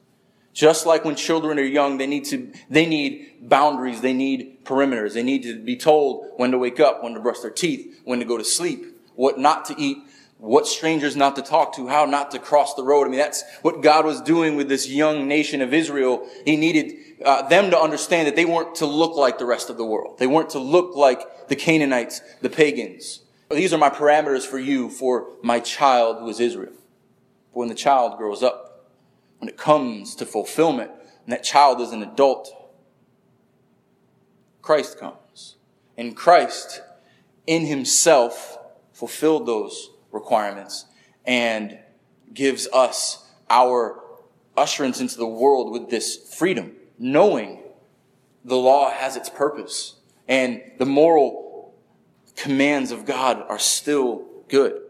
Just 0.53 0.85
like 0.85 1.05
when 1.05 1.15
children 1.15 1.59
are 1.59 1.63
young, 1.63 1.97
they 1.97 2.07
need 2.07 2.25
to, 2.25 2.51
they 2.69 2.85
need 2.85 3.47
boundaries, 3.47 4.01
they 4.01 4.13
need 4.13 4.65
perimeters, 4.65 5.13
they 5.13 5.23
need 5.23 5.43
to 5.43 5.57
be 5.57 5.77
told 5.77 6.25
when 6.37 6.51
to 6.51 6.57
wake 6.57 6.79
up, 6.79 7.03
when 7.03 7.13
to 7.13 7.19
brush 7.19 7.39
their 7.39 7.51
teeth, 7.51 8.01
when 8.03 8.19
to 8.19 8.25
go 8.25 8.37
to 8.37 8.43
sleep, 8.43 8.83
what 9.15 9.37
not 9.39 9.63
to 9.65 9.75
eat, 9.77 9.99
what 10.39 10.65
strangers 10.65 11.17
not 11.17 11.35
to 11.35 11.41
talk 11.41 11.75
to, 11.75 11.87
how 11.87 12.05
not 12.05 12.31
to 12.31 12.39
cross 12.39 12.73
the 12.73 12.83
road. 12.83 13.05
I 13.05 13.09
mean, 13.09 13.19
that's 13.19 13.43
what 13.61 13.81
God 13.81 14.05
was 14.05 14.21
doing 14.21 14.55
with 14.55 14.69
this 14.69 14.87
young 14.87 15.27
nation 15.27 15.61
of 15.61 15.73
Israel. 15.73 16.25
He 16.45 16.55
needed 16.55 16.93
uh, 17.23 17.47
them 17.49 17.69
to 17.71 17.79
understand 17.79 18.25
that 18.27 18.37
they 18.37 18.45
weren't 18.45 18.75
to 18.75 18.85
look 18.85 19.17
like 19.17 19.37
the 19.37 19.45
rest 19.45 19.69
of 19.69 19.75
the 19.75 19.85
world. 19.85 20.17
They 20.17 20.27
weren't 20.27 20.51
to 20.51 20.59
look 20.59 20.95
like 20.95 21.49
the 21.49 21.57
Canaanites, 21.57 22.21
the 22.41 22.49
pagans. 22.49 23.21
These 23.51 23.73
are 23.73 23.77
my 23.77 23.89
parameters 23.89 24.45
for 24.45 24.57
you, 24.57 24.89
for 24.89 25.27
my 25.43 25.59
child 25.59 26.19
who 26.19 26.29
is 26.29 26.39
Israel. 26.39 26.73
But 27.51 27.59
when 27.59 27.69
the 27.69 27.75
child 27.75 28.17
grows 28.17 28.41
up, 28.41 28.87
when 29.39 29.49
it 29.49 29.57
comes 29.57 30.15
to 30.15 30.25
fulfillment, 30.25 30.91
and 31.25 31.33
that 31.33 31.43
child 31.43 31.81
is 31.81 31.91
an 31.91 32.01
adult, 32.01 32.49
Christ 34.61 34.97
comes. 34.99 35.57
And 35.97 36.15
Christ, 36.15 36.81
in 37.45 37.65
himself, 37.65 38.57
fulfilled 38.93 39.45
those 39.45 39.89
requirements 40.11 40.85
and 41.25 41.79
gives 42.33 42.67
us 42.67 43.25
our 43.49 44.03
usherance 44.57 44.99
into 44.99 45.17
the 45.17 45.27
world 45.27 45.71
with 45.71 45.89
this 45.89 46.33
freedom, 46.35 46.73
knowing 46.97 47.63
the 48.43 48.57
law 48.57 48.91
has 48.91 49.15
its 49.15 49.29
purpose 49.29 49.95
and 50.27 50.61
the 50.77 50.85
moral 50.85 51.73
commands 52.35 52.91
of 52.91 53.05
God 53.05 53.43
are 53.49 53.59
still 53.59 54.25
good. 54.47 54.81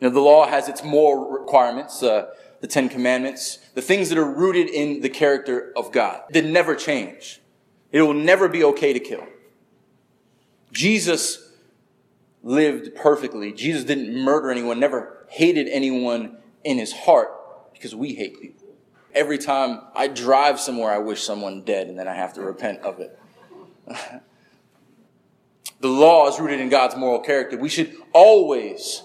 You 0.00 0.08
know, 0.08 0.10
the 0.10 0.20
law 0.20 0.46
has 0.46 0.68
its 0.68 0.84
moral 0.84 1.30
requirements, 1.30 2.02
uh, 2.02 2.30
the 2.60 2.66
Ten 2.66 2.88
Commandments, 2.88 3.58
the 3.74 3.82
things 3.82 4.08
that 4.08 4.18
are 4.18 4.30
rooted 4.30 4.68
in 4.68 5.00
the 5.00 5.08
character 5.08 5.72
of 5.76 5.92
God 5.92 6.22
that 6.30 6.44
never 6.44 6.74
change. 6.74 7.40
It 7.90 8.02
will 8.02 8.14
never 8.14 8.48
be 8.48 8.62
okay 8.64 8.92
to 8.92 9.00
kill. 9.00 9.26
Jesus 10.72 11.47
lived 12.42 12.94
perfectly. 12.94 13.52
Jesus 13.52 13.84
didn't 13.84 14.14
murder 14.14 14.50
anyone, 14.50 14.80
never 14.80 15.26
hated 15.28 15.68
anyone 15.68 16.38
in 16.64 16.78
his 16.78 16.92
heart 16.92 17.30
because 17.72 17.94
we 17.94 18.14
hate 18.14 18.40
people. 18.40 18.66
Every 19.14 19.38
time 19.38 19.80
I 19.94 20.08
drive 20.08 20.60
somewhere, 20.60 20.92
I 20.92 20.98
wish 20.98 21.22
someone 21.22 21.62
dead 21.62 21.88
and 21.88 21.98
then 21.98 22.08
I 22.08 22.14
have 22.14 22.34
to 22.34 22.42
repent 22.42 22.80
of 22.80 23.00
it. 23.00 23.18
the 25.80 25.88
law 25.88 26.28
is 26.28 26.38
rooted 26.38 26.60
in 26.60 26.68
God's 26.68 26.96
moral 26.96 27.20
character. 27.20 27.56
We 27.56 27.68
should 27.68 27.94
always 28.12 29.02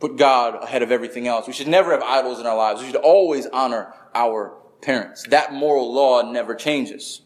put 0.00 0.16
God 0.16 0.62
ahead 0.62 0.82
of 0.82 0.92
everything 0.92 1.26
else. 1.26 1.46
We 1.46 1.52
should 1.52 1.68
never 1.68 1.92
have 1.92 2.02
idols 2.02 2.38
in 2.38 2.46
our 2.46 2.56
lives. 2.56 2.80
We 2.80 2.86
should 2.86 2.96
always 2.96 3.46
honor 3.46 3.92
our 4.14 4.54
parents. 4.80 5.26
That 5.28 5.52
moral 5.52 5.92
law 5.92 6.30
never 6.30 6.54
changes. 6.54 7.22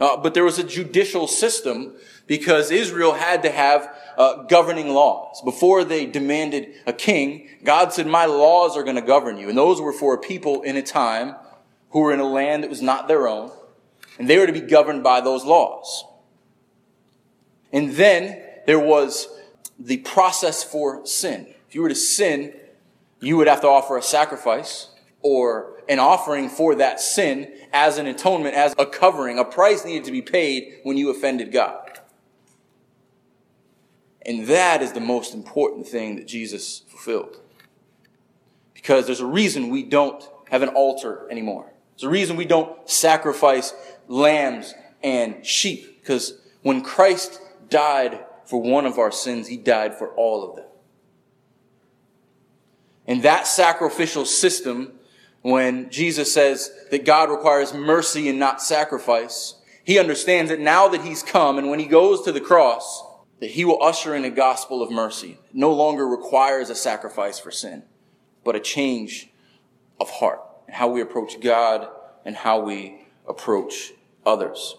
Uh, 0.00 0.16
but 0.16 0.34
there 0.34 0.44
was 0.44 0.58
a 0.58 0.64
judicial 0.64 1.26
system 1.26 1.96
because 2.28 2.70
Israel 2.70 3.14
had 3.14 3.42
to 3.42 3.50
have 3.50 3.92
uh, 4.16 4.42
governing 4.44 4.90
laws. 4.90 5.40
Before 5.42 5.82
they 5.82 6.06
demanded 6.06 6.74
a 6.86 6.92
king, 6.92 7.48
God 7.64 7.92
said, 7.92 8.06
My 8.06 8.26
laws 8.26 8.76
are 8.76 8.84
going 8.84 8.96
to 8.96 9.02
govern 9.02 9.38
you. 9.38 9.48
And 9.48 9.58
those 9.58 9.80
were 9.80 9.92
for 9.92 10.14
a 10.14 10.18
people 10.18 10.62
in 10.62 10.76
a 10.76 10.82
time 10.82 11.34
who 11.90 12.00
were 12.00 12.12
in 12.12 12.20
a 12.20 12.28
land 12.28 12.62
that 12.62 12.70
was 12.70 12.82
not 12.82 13.08
their 13.08 13.26
own, 13.26 13.50
and 14.18 14.28
they 14.28 14.38
were 14.38 14.46
to 14.46 14.52
be 14.52 14.60
governed 14.60 15.02
by 15.02 15.20
those 15.20 15.44
laws. 15.44 16.04
And 17.72 17.92
then 17.92 18.42
there 18.66 18.78
was 18.78 19.28
the 19.78 19.96
process 19.98 20.62
for 20.62 21.06
sin. 21.06 21.46
If 21.68 21.74
you 21.74 21.82
were 21.82 21.88
to 21.88 21.94
sin, 21.94 22.52
you 23.20 23.36
would 23.38 23.48
have 23.48 23.62
to 23.62 23.68
offer 23.68 23.96
a 23.96 24.02
sacrifice 24.02 24.90
or 25.22 25.80
an 25.88 25.98
offering 25.98 26.48
for 26.48 26.74
that 26.74 27.00
sin 27.00 27.50
as 27.72 27.98
an 27.98 28.06
atonement, 28.06 28.54
as 28.54 28.74
a 28.78 28.84
covering. 28.84 29.38
A 29.38 29.44
price 29.44 29.84
needed 29.84 30.04
to 30.04 30.12
be 30.12 30.22
paid 30.22 30.80
when 30.82 30.96
you 30.96 31.10
offended 31.10 31.52
God. 31.52 31.87
And 34.28 34.46
that 34.48 34.82
is 34.82 34.92
the 34.92 35.00
most 35.00 35.32
important 35.32 35.88
thing 35.88 36.16
that 36.16 36.26
Jesus 36.26 36.80
fulfilled. 36.86 37.38
Because 38.74 39.06
there's 39.06 39.20
a 39.20 39.26
reason 39.26 39.70
we 39.70 39.82
don't 39.82 40.22
have 40.50 40.60
an 40.60 40.68
altar 40.68 41.26
anymore. 41.30 41.72
There's 41.96 42.02
a 42.02 42.10
reason 42.10 42.36
we 42.36 42.44
don't 42.44 42.88
sacrifice 42.88 43.72
lambs 44.06 44.74
and 45.02 45.46
sheep. 45.46 46.02
Because 46.02 46.38
when 46.60 46.82
Christ 46.82 47.40
died 47.70 48.22
for 48.44 48.60
one 48.60 48.84
of 48.84 48.98
our 48.98 49.10
sins, 49.10 49.48
he 49.48 49.56
died 49.56 49.96
for 49.96 50.10
all 50.10 50.46
of 50.46 50.56
them. 50.56 50.66
And 53.06 53.22
that 53.22 53.46
sacrificial 53.46 54.26
system, 54.26 54.92
when 55.40 55.88
Jesus 55.88 56.34
says 56.34 56.70
that 56.90 57.06
God 57.06 57.30
requires 57.30 57.72
mercy 57.72 58.28
and 58.28 58.38
not 58.38 58.60
sacrifice, 58.60 59.54
he 59.84 59.98
understands 59.98 60.50
that 60.50 60.60
now 60.60 60.86
that 60.88 61.00
he's 61.00 61.22
come 61.22 61.56
and 61.56 61.70
when 61.70 61.78
he 61.78 61.86
goes 61.86 62.20
to 62.24 62.32
the 62.32 62.42
cross, 62.42 63.07
that 63.40 63.50
he 63.50 63.64
will 63.64 63.82
usher 63.82 64.14
in 64.14 64.24
a 64.24 64.30
gospel 64.30 64.82
of 64.82 64.90
mercy. 64.90 65.38
No 65.52 65.72
longer 65.72 66.06
requires 66.06 66.70
a 66.70 66.74
sacrifice 66.74 67.38
for 67.38 67.50
sin, 67.50 67.84
but 68.44 68.56
a 68.56 68.60
change 68.60 69.30
of 70.00 70.10
heart 70.10 70.40
and 70.66 70.76
how 70.76 70.88
we 70.88 71.00
approach 71.00 71.40
God 71.40 71.88
and 72.24 72.36
how 72.36 72.60
we 72.60 73.06
approach 73.26 73.92
others. 74.26 74.76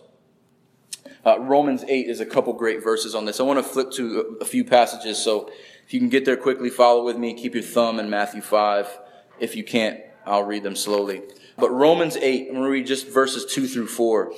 Uh, 1.26 1.39
Romans 1.39 1.84
8 1.88 2.08
is 2.08 2.19
a 2.19 2.26
couple 2.26 2.54
great 2.54 2.84
verses 2.84 3.15
on 3.15 3.26
this. 3.26 3.39
I 3.39 3.43
want 3.43 3.60
to 3.60 3.63
flip 3.63 3.91
to 3.91 4.38
a, 4.39 4.43
a 4.43 4.45
few 4.45 4.63
passages, 4.63 5.17
so 5.17 5.50
if 5.86 5.93
you 5.93 6.00
can 6.00 6.10
get 6.10 6.26
there 6.26 6.38
quickly, 6.38 6.69
follow 6.69 7.04
with 7.04 7.17
me. 7.17 7.34
Keep 7.34 7.56
your 7.56 7.63
thumb 7.63 8.00
in 8.00 8.10
Matthew 8.10 8.41
5. 8.41 9.00
If 9.39 9.56
you 9.56 9.63
can't, 9.63 10.00
I'll 10.26 10.43
read 10.43 10.63
them 10.63 10.76
slowly. 10.76 11.24
But 11.58 11.72
Romans 11.72 12.15
8, 12.15 12.48
I'm 12.48 12.54
going 12.54 12.63
to 12.63 12.69
read 12.69 12.88
just 12.88 13.08
verses 13.08 13.45
2 13.52 13.67
through 13.67 13.88
4. 13.88 14.32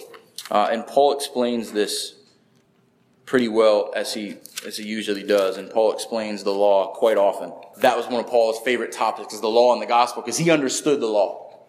Uh, 0.50 0.70
and 0.72 0.88
Paul 0.88 1.14
explains 1.14 1.72
this 1.72 2.16
pretty 3.32 3.48
well 3.48 3.94
as 3.96 4.14
he, 4.14 4.36
as 4.68 4.76
he 4.76 4.84
usually 4.84 5.24
does. 5.24 5.56
And 5.56 5.70
Paul 5.70 5.94
explains 5.94 6.44
the 6.44 6.52
law 6.52 6.94
quite 6.94 7.16
often. 7.16 7.54
That 7.78 7.96
was 7.96 8.06
one 8.06 8.22
of 8.22 8.28
Paul's 8.30 8.60
favorite 8.60 8.92
topics, 8.92 9.34
is 9.34 9.40
the 9.40 9.48
law 9.48 9.72
and 9.72 9.82
the 9.82 9.86
gospel, 9.86 10.22
because 10.22 10.38
he 10.38 10.52
understood 10.52 11.00
the 11.00 11.08
law. 11.08 11.62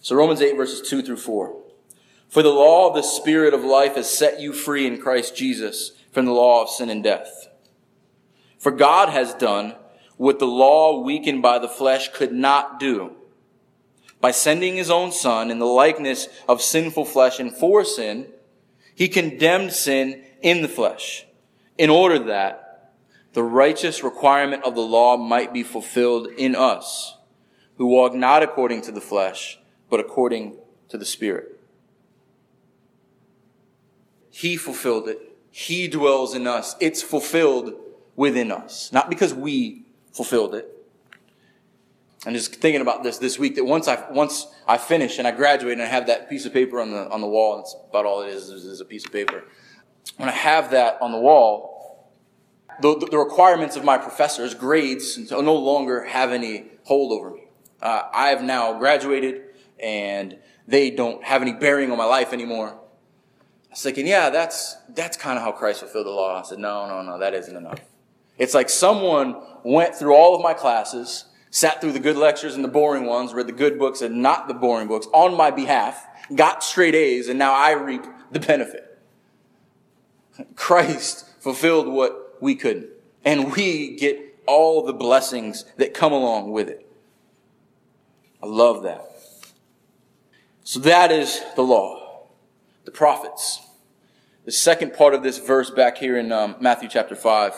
So 0.00 0.16
Romans 0.16 0.40
8, 0.40 0.56
verses 0.56 0.88
2 0.88 1.02
through 1.02 1.18
4. 1.18 1.54
For 2.30 2.42
the 2.42 2.48
law 2.48 2.88
of 2.88 2.94
the 2.94 3.02
Spirit 3.02 3.52
of 3.52 3.62
life 3.62 3.96
has 3.96 4.10
set 4.10 4.40
you 4.40 4.54
free 4.54 4.86
in 4.86 5.02
Christ 5.02 5.36
Jesus 5.36 5.92
from 6.10 6.24
the 6.24 6.32
law 6.32 6.62
of 6.62 6.70
sin 6.70 6.88
and 6.88 7.04
death. 7.04 7.48
For 8.58 8.72
God 8.72 9.10
has 9.10 9.34
done 9.34 9.74
what 10.16 10.38
the 10.38 10.46
law 10.46 11.02
weakened 11.02 11.42
by 11.42 11.58
the 11.58 11.68
flesh 11.68 12.08
could 12.10 12.32
not 12.32 12.80
do. 12.80 13.16
By 14.18 14.30
sending 14.30 14.76
his 14.76 14.90
own 14.90 15.12
son 15.12 15.50
in 15.50 15.58
the 15.58 15.66
likeness 15.66 16.30
of 16.48 16.62
sinful 16.62 17.04
flesh 17.04 17.38
and 17.38 17.54
for 17.54 17.84
sin, 17.84 18.28
he 19.00 19.08
condemned 19.08 19.72
sin 19.72 20.22
in 20.42 20.60
the 20.60 20.68
flesh 20.68 21.24
in 21.78 21.88
order 21.88 22.18
that 22.18 22.92
the 23.32 23.42
righteous 23.42 24.04
requirement 24.04 24.62
of 24.62 24.74
the 24.74 24.82
law 24.82 25.16
might 25.16 25.54
be 25.54 25.62
fulfilled 25.62 26.26
in 26.36 26.54
us 26.54 27.16
who 27.78 27.86
walk 27.86 28.12
not 28.12 28.42
according 28.42 28.82
to 28.82 28.92
the 28.92 29.00
flesh, 29.00 29.58
but 29.88 30.00
according 30.00 30.54
to 30.90 30.98
the 30.98 31.06
Spirit. 31.06 31.58
He 34.28 34.58
fulfilled 34.58 35.08
it. 35.08 35.18
He 35.50 35.88
dwells 35.88 36.34
in 36.34 36.46
us. 36.46 36.76
It's 36.78 37.00
fulfilled 37.00 37.72
within 38.16 38.52
us. 38.52 38.92
Not 38.92 39.08
because 39.08 39.32
we 39.32 39.86
fulfilled 40.12 40.54
it. 40.54 40.68
I'm 42.26 42.34
just 42.34 42.54
thinking 42.56 42.82
about 42.82 43.02
this 43.02 43.16
this 43.18 43.38
week 43.38 43.54
that 43.56 43.64
once 43.64 43.88
I 43.88 44.10
once 44.10 44.46
I 44.68 44.76
finish 44.76 45.18
and 45.18 45.26
I 45.26 45.30
graduate 45.30 45.74
and 45.74 45.82
I 45.82 45.86
have 45.86 46.06
that 46.08 46.28
piece 46.28 46.44
of 46.44 46.52
paper 46.52 46.80
on 46.80 46.90
the 46.90 47.08
on 47.08 47.20
the 47.22 47.26
wall, 47.26 47.54
and 47.54 47.62
it's 47.62 47.74
about 47.88 48.04
all 48.04 48.22
it 48.22 48.28
is 48.28 48.50
is 48.50 48.80
a 48.80 48.84
piece 48.84 49.06
of 49.06 49.12
paper. 49.12 49.44
When 50.18 50.28
I 50.28 50.32
have 50.32 50.70
that 50.72 50.98
on 51.00 51.12
the 51.12 51.18
wall, 51.18 52.10
the, 52.82 53.08
the 53.10 53.18
requirements 53.18 53.76
of 53.76 53.84
my 53.84 53.96
professors' 53.96 54.54
grades 54.54 55.30
no 55.30 55.54
longer 55.54 56.04
have 56.04 56.30
any 56.30 56.66
hold 56.84 57.12
over 57.12 57.30
me. 57.30 57.48
Uh, 57.80 58.02
I 58.12 58.28
have 58.28 58.42
now 58.42 58.78
graduated, 58.78 59.42
and 59.78 60.38
they 60.66 60.90
don't 60.90 61.24
have 61.24 61.40
any 61.40 61.52
bearing 61.52 61.90
on 61.90 61.96
my 61.96 62.04
life 62.04 62.34
anymore. 62.34 62.68
I 62.68 63.70
was 63.70 63.82
thinking, 63.82 64.06
yeah, 64.06 64.28
that's 64.28 64.76
that's 64.90 65.16
kind 65.16 65.38
of 65.38 65.44
how 65.44 65.52
Christ 65.52 65.80
fulfilled 65.80 66.06
the 66.06 66.10
law. 66.10 66.38
I 66.38 66.42
said, 66.42 66.58
no, 66.58 66.86
no, 66.86 67.00
no, 67.00 67.18
that 67.18 67.32
isn't 67.32 67.56
enough. 67.56 67.80
It's 68.36 68.52
like 68.52 68.68
someone 68.68 69.36
went 69.64 69.94
through 69.94 70.14
all 70.14 70.34
of 70.34 70.42
my 70.42 70.52
classes, 70.54 71.26
sat 71.50 71.80
through 71.80 71.92
the 71.92 72.00
good 72.00 72.16
lectures 72.16 72.54
and 72.54 72.64
the 72.64 72.68
boring 72.68 73.06
ones, 73.06 73.32
read 73.32 73.46
the 73.46 73.52
good 73.52 73.78
books 73.78 74.02
and 74.02 74.22
not 74.22 74.48
the 74.48 74.54
boring 74.54 74.88
books 74.88 75.06
on 75.12 75.36
my 75.36 75.50
behalf, 75.50 76.06
got 76.34 76.62
straight 76.62 76.94
A's, 76.94 77.28
and 77.28 77.38
now 77.38 77.52
I 77.52 77.72
reap 77.72 78.04
the 78.30 78.40
benefit. 78.40 78.98
Christ 80.54 81.26
fulfilled 81.40 81.88
what 81.88 82.40
we 82.40 82.54
couldn't. 82.54 82.88
And 83.24 83.52
we 83.52 83.96
get 83.96 84.38
all 84.46 84.84
the 84.84 84.92
blessings 84.92 85.64
that 85.76 85.92
come 85.92 86.12
along 86.12 86.52
with 86.52 86.68
it. 86.68 86.86
I 88.42 88.46
love 88.46 88.84
that. 88.84 89.04
So 90.64 90.80
that 90.80 91.12
is 91.12 91.42
the 91.56 91.62
law, 91.62 92.28
the 92.84 92.90
prophets. 92.90 93.60
The 94.44 94.52
second 94.52 94.94
part 94.94 95.14
of 95.14 95.22
this 95.22 95.38
verse 95.38 95.68
back 95.70 95.98
here 95.98 96.16
in 96.16 96.32
um, 96.32 96.56
Matthew 96.60 96.88
chapter 96.88 97.14
5 97.14 97.54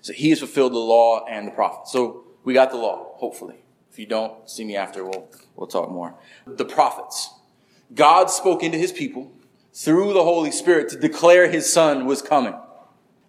so 0.00 0.12
he 0.12 0.30
has 0.30 0.38
fulfilled 0.38 0.72
the 0.72 0.78
law 0.78 1.24
and 1.26 1.48
the 1.48 1.52
prophets. 1.52 1.92
So 1.92 2.24
we 2.44 2.54
got 2.54 2.70
the 2.70 2.76
law, 2.76 3.14
hopefully. 3.16 3.56
If 3.90 3.98
you 3.98 4.06
don't, 4.06 4.48
see 4.48 4.64
me 4.64 4.76
after. 4.76 5.04
We'll, 5.04 5.28
we'll 5.56 5.66
talk 5.66 5.90
more. 5.90 6.14
The 6.46 6.64
prophets. 6.64 7.30
God 7.94 8.30
spoke 8.30 8.62
into 8.62 8.78
his 8.78 8.92
people 8.92 9.32
through 9.72 10.12
the 10.12 10.22
Holy 10.22 10.50
Spirit 10.50 10.88
to 10.90 10.98
declare 10.98 11.48
his 11.48 11.72
son 11.72 12.06
was 12.06 12.22
coming. 12.22 12.54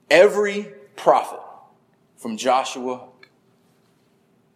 Every 0.10 0.74
prophet 0.96 1.40
from 2.18 2.38
Joshua 2.38 3.08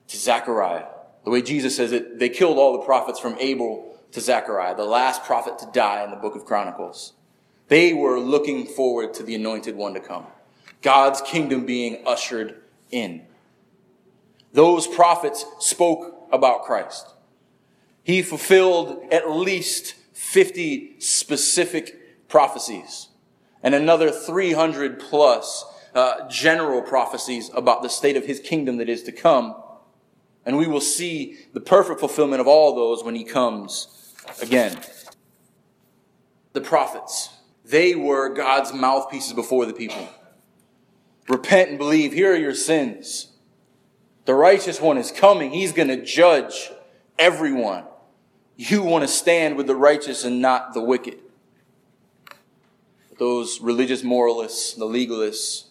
to 0.08 0.18
Zechariah, 0.18 0.86
the 1.24 1.32
way 1.32 1.42
Jesus 1.42 1.76
says 1.76 1.92
it, 1.92 2.20
they 2.20 2.30
killed 2.30 2.58
all 2.58 2.74
the 2.74 2.86
prophets 2.86 3.20
from 3.20 3.38
Abel 3.40 3.98
to 4.12 4.20
Zechariah, 4.20 4.76
the 4.76 4.86
last 4.86 5.24
prophet 5.24 5.58
to 5.60 5.70
die 5.74 6.04
in 6.04 6.12
the 6.12 6.18
book 6.18 6.36
of 6.36 6.46
Chronicles. 6.46 7.14
They 7.68 7.94
were 7.94 8.20
looking 8.20 8.66
forward 8.66 9.14
to 9.16 9.24
the 9.24 9.36
anointed 9.36 9.76
one 9.76 9.94
to 9.94 10.00
come. 10.00 10.28
God's 10.82 11.22
kingdom 11.22 11.66
being 11.66 12.04
ushered 12.06 12.62
in. 12.92 13.26
Those 14.54 14.88
prophets 14.88 15.46
spoke 15.60 16.28
about 16.32 16.64
Christ. 16.64 17.08
He 18.04 18.22
fulfilled 18.22 19.04
at 19.12 19.30
least 19.32 19.96
50 20.14 21.00
specific 21.00 22.28
prophecies 22.28 23.10
and 23.64 23.74
another 23.74 24.12
300 24.12 25.00
plus 25.00 25.66
uh, 25.96 26.28
general 26.28 26.82
prophecies 26.82 27.50
about 27.54 27.82
the 27.82 27.90
state 27.90 28.18
of 28.18 28.26
his 28.26 28.40
kingdom 28.40 28.78
that 28.78 28.90
is 28.90 29.04
to 29.04 29.12
come. 29.12 29.56
And 30.46 30.58
we 30.58 30.68
will 30.68 30.82
see 30.82 31.38
the 31.54 31.62
perfect 31.62 32.00
fulfillment 32.00 32.42
of 32.42 32.48
all 32.48 32.76
those 32.76 33.04
when 33.04 33.16
he 33.16 33.24
comes 33.24 34.14
again. 34.42 34.80
The 36.52 36.62
prophets, 36.62 37.30
they 37.64 37.96
were 37.96 38.30
God's 38.30 38.74
mouthpieces 38.74 39.34
before 39.34 39.66
the 39.66 39.74
people. 39.74 40.10
Repent 41.30 41.70
and 41.70 41.78
believe. 41.78 42.12
Here 42.12 42.34
are 42.34 42.38
your 42.38 42.54
sins. 42.54 43.33
The 44.26 44.34
righteous 44.34 44.80
one 44.80 44.98
is 44.98 45.12
coming. 45.12 45.52
He's 45.52 45.74
going 45.74 45.90
to 45.90 46.04
judge 46.04 46.72
everyone. 47.20 47.84
You 48.56 48.84
want 48.84 49.04
to 49.04 49.08
stand 49.08 49.58
with 49.58 49.68
the 49.68 49.76
righteous 49.76 50.24
and 50.24 50.42
not 50.42 50.74
the 50.74 50.82
wicked. 50.82 51.20
Those 53.20 53.60
religious 53.62 54.04
moralists, 54.04 54.74
the 54.74 54.86
legalists, 54.86 55.68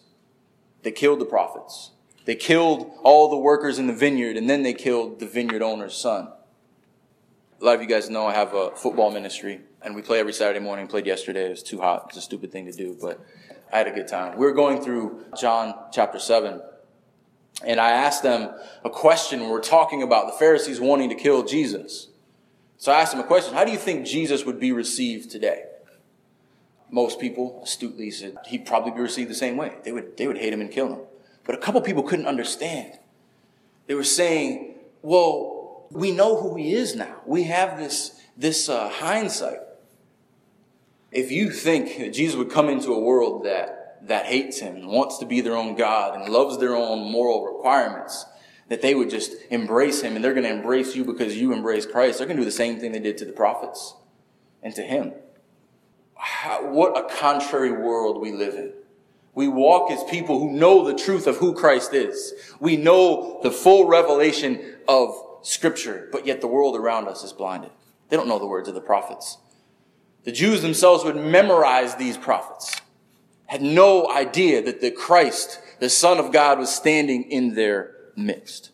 they 0.83 0.91
killed 0.91 1.19
the 1.19 1.25
prophets. 1.25 1.91
They 2.25 2.35
killed 2.35 2.91
all 3.03 3.29
the 3.29 3.37
workers 3.37 3.79
in 3.79 3.87
the 3.87 3.93
vineyard, 3.93 4.37
and 4.37 4.49
then 4.49 4.63
they 4.63 4.73
killed 4.73 5.19
the 5.19 5.25
vineyard 5.25 5.61
owner's 5.61 5.95
son. 5.95 6.29
A 7.59 7.65
lot 7.65 7.75
of 7.75 7.81
you 7.81 7.87
guys 7.87 8.09
know 8.09 8.25
I 8.27 8.33
have 8.33 8.53
a 8.53 8.71
football 8.75 9.11
ministry, 9.11 9.61
and 9.81 9.95
we 9.95 10.01
play 10.01 10.19
every 10.19 10.33
Saturday 10.33 10.59
morning. 10.59 10.87
Played 10.87 11.05
yesterday. 11.05 11.47
It 11.47 11.51
was 11.51 11.63
too 11.63 11.79
hot. 11.79 12.05
It's 12.09 12.17
a 12.17 12.21
stupid 12.21 12.51
thing 12.51 12.65
to 12.65 12.71
do, 12.71 12.97
but 12.99 13.19
I 13.71 13.77
had 13.77 13.87
a 13.87 13.91
good 13.91 14.07
time. 14.07 14.37
We're 14.37 14.53
going 14.53 14.81
through 14.81 15.25
John 15.39 15.73
chapter 15.91 16.19
7, 16.19 16.61
and 17.65 17.79
I 17.79 17.91
asked 17.91 18.23
them 18.23 18.53
a 18.83 18.89
question. 18.89 19.41
We 19.41 19.47
we're 19.47 19.61
talking 19.61 20.03
about 20.03 20.27
the 20.27 20.33
Pharisees 20.33 20.79
wanting 20.79 21.09
to 21.09 21.15
kill 21.15 21.43
Jesus. 21.43 22.09
So 22.77 22.91
I 22.91 23.01
asked 23.01 23.13
them 23.13 23.21
a 23.21 23.27
question 23.27 23.53
How 23.53 23.65
do 23.65 23.71
you 23.71 23.77
think 23.77 24.05
Jesus 24.05 24.45
would 24.45 24.59
be 24.59 24.71
received 24.71 25.31
today? 25.31 25.65
Most 26.91 27.19
people 27.19 27.61
astutely 27.63 28.11
said 28.11 28.37
he'd 28.45 28.65
probably 28.65 28.91
be 28.91 28.99
received 28.99 29.29
the 29.29 29.35
same 29.35 29.57
way. 29.57 29.77
They 29.83 29.91
would, 29.91 30.15
they 30.17 30.27
would 30.27 30.37
hate 30.37 30.53
him 30.53 30.61
and 30.61 30.71
kill 30.71 30.89
him. 30.89 30.99
But 31.43 31.55
a 31.55 31.57
couple 31.57 31.81
people 31.81 32.03
couldn't 32.03 32.27
understand. 32.27 32.99
They 33.87 33.95
were 33.95 34.03
saying, 34.03 34.75
well, 35.01 35.87
we 35.89 36.11
know 36.11 36.39
who 36.39 36.55
he 36.55 36.73
is 36.73 36.95
now. 36.95 37.21
We 37.25 37.43
have 37.43 37.77
this, 37.77 38.19
this 38.37 38.69
uh, 38.69 38.89
hindsight. 38.89 39.59
If 41.11 41.31
you 41.31 41.51
think 41.51 41.97
that 41.97 42.13
Jesus 42.13 42.35
would 42.35 42.51
come 42.51 42.69
into 42.69 42.93
a 42.93 42.99
world 42.99 43.45
that, 43.45 43.82
that 44.03 44.25
hates 44.25 44.59
him 44.59 44.75
and 44.75 44.87
wants 44.87 45.17
to 45.19 45.25
be 45.25 45.41
their 45.41 45.55
own 45.55 45.75
God 45.75 46.15
and 46.15 46.31
loves 46.31 46.57
their 46.57 46.75
own 46.75 47.11
moral 47.11 47.45
requirements, 47.45 48.25
that 48.69 48.81
they 48.81 48.95
would 48.95 49.09
just 49.09 49.33
embrace 49.49 50.01
him 50.01 50.15
and 50.15 50.23
they're 50.23 50.33
going 50.33 50.45
to 50.45 50.53
embrace 50.53 50.95
you 50.95 51.03
because 51.03 51.37
you 51.37 51.53
embrace 51.53 51.85
Christ, 51.85 52.17
they're 52.17 52.27
going 52.27 52.37
to 52.37 52.41
do 52.41 52.45
the 52.45 52.51
same 52.51 52.79
thing 52.79 52.91
they 52.91 52.99
did 52.99 53.17
to 53.19 53.25
the 53.25 53.33
prophets 53.33 53.95
and 54.61 54.73
to 54.75 54.81
him. 54.81 55.13
How, 56.15 56.69
what 56.69 56.97
a 56.97 57.13
contrary 57.15 57.71
world 57.71 58.21
we 58.21 58.31
live 58.31 58.55
in. 58.55 58.73
We 59.35 59.47
walk 59.47 59.91
as 59.91 60.03
people 60.03 60.39
who 60.39 60.51
know 60.51 60.85
the 60.85 60.95
truth 60.95 61.25
of 61.25 61.37
who 61.37 61.53
Christ 61.53 61.93
is. 61.93 62.33
We 62.59 62.77
know 62.77 63.39
the 63.41 63.51
full 63.51 63.87
revelation 63.87 64.75
of 64.87 65.15
Scripture, 65.41 66.07
but 66.11 66.25
yet 66.25 66.39
the 66.39 66.47
world 66.47 66.75
around 66.75 67.07
us 67.07 67.23
is 67.23 67.33
blinded. 67.33 67.71
They 68.09 68.15
don't 68.15 68.27
know 68.27 68.39
the 68.39 68.45
words 68.45 68.69
of 68.69 68.75
the 68.75 68.81
prophets. 68.81 69.37
The 70.23 70.31
Jews 70.31 70.61
themselves 70.61 71.03
would 71.03 71.15
memorize 71.15 71.95
these 71.95 72.17
prophets, 72.17 72.72
had 73.53 73.61
no 73.61 74.09
idea 74.09 74.63
that 74.63 74.81
the 74.81 74.89
Christ, 74.89 75.59
the 75.79 75.87
Son 75.87 76.17
of 76.17 76.31
God, 76.31 76.57
was 76.57 76.73
standing 76.73 77.29
in 77.29 77.53
their 77.53 77.95
midst. 78.15 78.71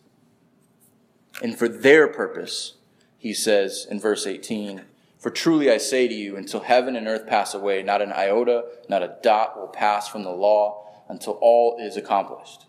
And 1.42 1.54
for 1.58 1.68
their 1.68 2.08
purpose, 2.08 2.76
he 3.18 3.34
says 3.34 3.86
in 3.90 4.00
verse 4.00 4.26
18, 4.26 4.80
For 5.18 5.28
truly 5.30 5.70
I 5.70 5.76
say 5.76 6.08
to 6.08 6.14
you, 6.14 6.34
until 6.34 6.60
heaven 6.60 6.96
and 6.96 7.06
earth 7.06 7.26
pass 7.26 7.52
away, 7.52 7.82
not 7.82 8.00
an 8.00 8.10
iota, 8.10 8.64
not 8.88 9.02
a 9.02 9.18
dot 9.22 9.60
will 9.60 9.68
pass 9.68 10.08
from 10.08 10.22
the 10.22 10.30
law 10.30 10.86
until 11.10 11.34
all 11.42 11.76
is 11.78 11.98
accomplished. 11.98 12.64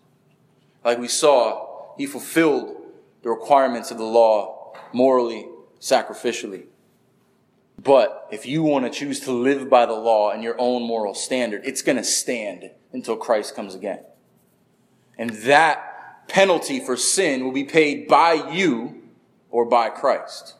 Like 0.84 0.98
we 0.98 1.08
saw, 1.08 1.94
he 1.96 2.04
fulfilled 2.04 2.76
the 3.22 3.30
requirements 3.30 3.90
of 3.90 3.96
the 3.96 4.04
law 4.04 4.74
morally, 4.92 5.48
sacrificially. 5.80 6.64
But 7.78 8.28
if 8.30 8.46
you 8.46 8.62
want 8.62 8.84
to 8.84 8.90
choose 8.90 9.20
to 9.20 9.32
live 9.32 9.68
by 9.68 9.86
the 9.86 9.92
law 9.92 10.30
and 10.30 10.42
your 10.42 10.54
own 10.58 10.82
moral 10.82 11.14
standard, 11.14 11.62
it's 11.64 11.82
going 11.82 11.96
to 11.96 12.04
stand 12.04 12.70
until 12.92 13.16
Christ 13.16 13.54
comes 13.56 13.74
again. 13.74 14.00
And 15.18 15.30
that 15.30 16.28
penalty 16.28 16.80
for 16.80 16.96
sin 16.96 17.44
will 17.44 17.52
be 17.52 17.64
paid 17.64 18.08
by 18.08 18.34
you 18.52 19.02
or 19.50 19.64
by 19.64 19.88
Christ. 19.88 20.54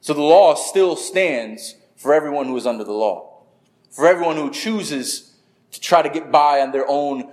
So 0.00 0.14
the 0.14 0.22
law 0.22 0.54
still 0.54 0.96
stands 0.96 1.76
for 1.96 2.14
everyone 2.14 2.46
who 2.46 2.56
is 2.56 2.66
under 2.66 2.84
the 2.84 2.92
law. 2.92 3.42
For 3.90 4.06
everyone 4.06 4.36
who 4.36 4.50
chooses 4.50 5.34
to 5.72 5.80
try 5.80 6.02
to 6.02 6.08
get 6.08 6.30
by 6.30 6.60
on 6.60 6.72
their 6.72 6.88
own 6.88 7.32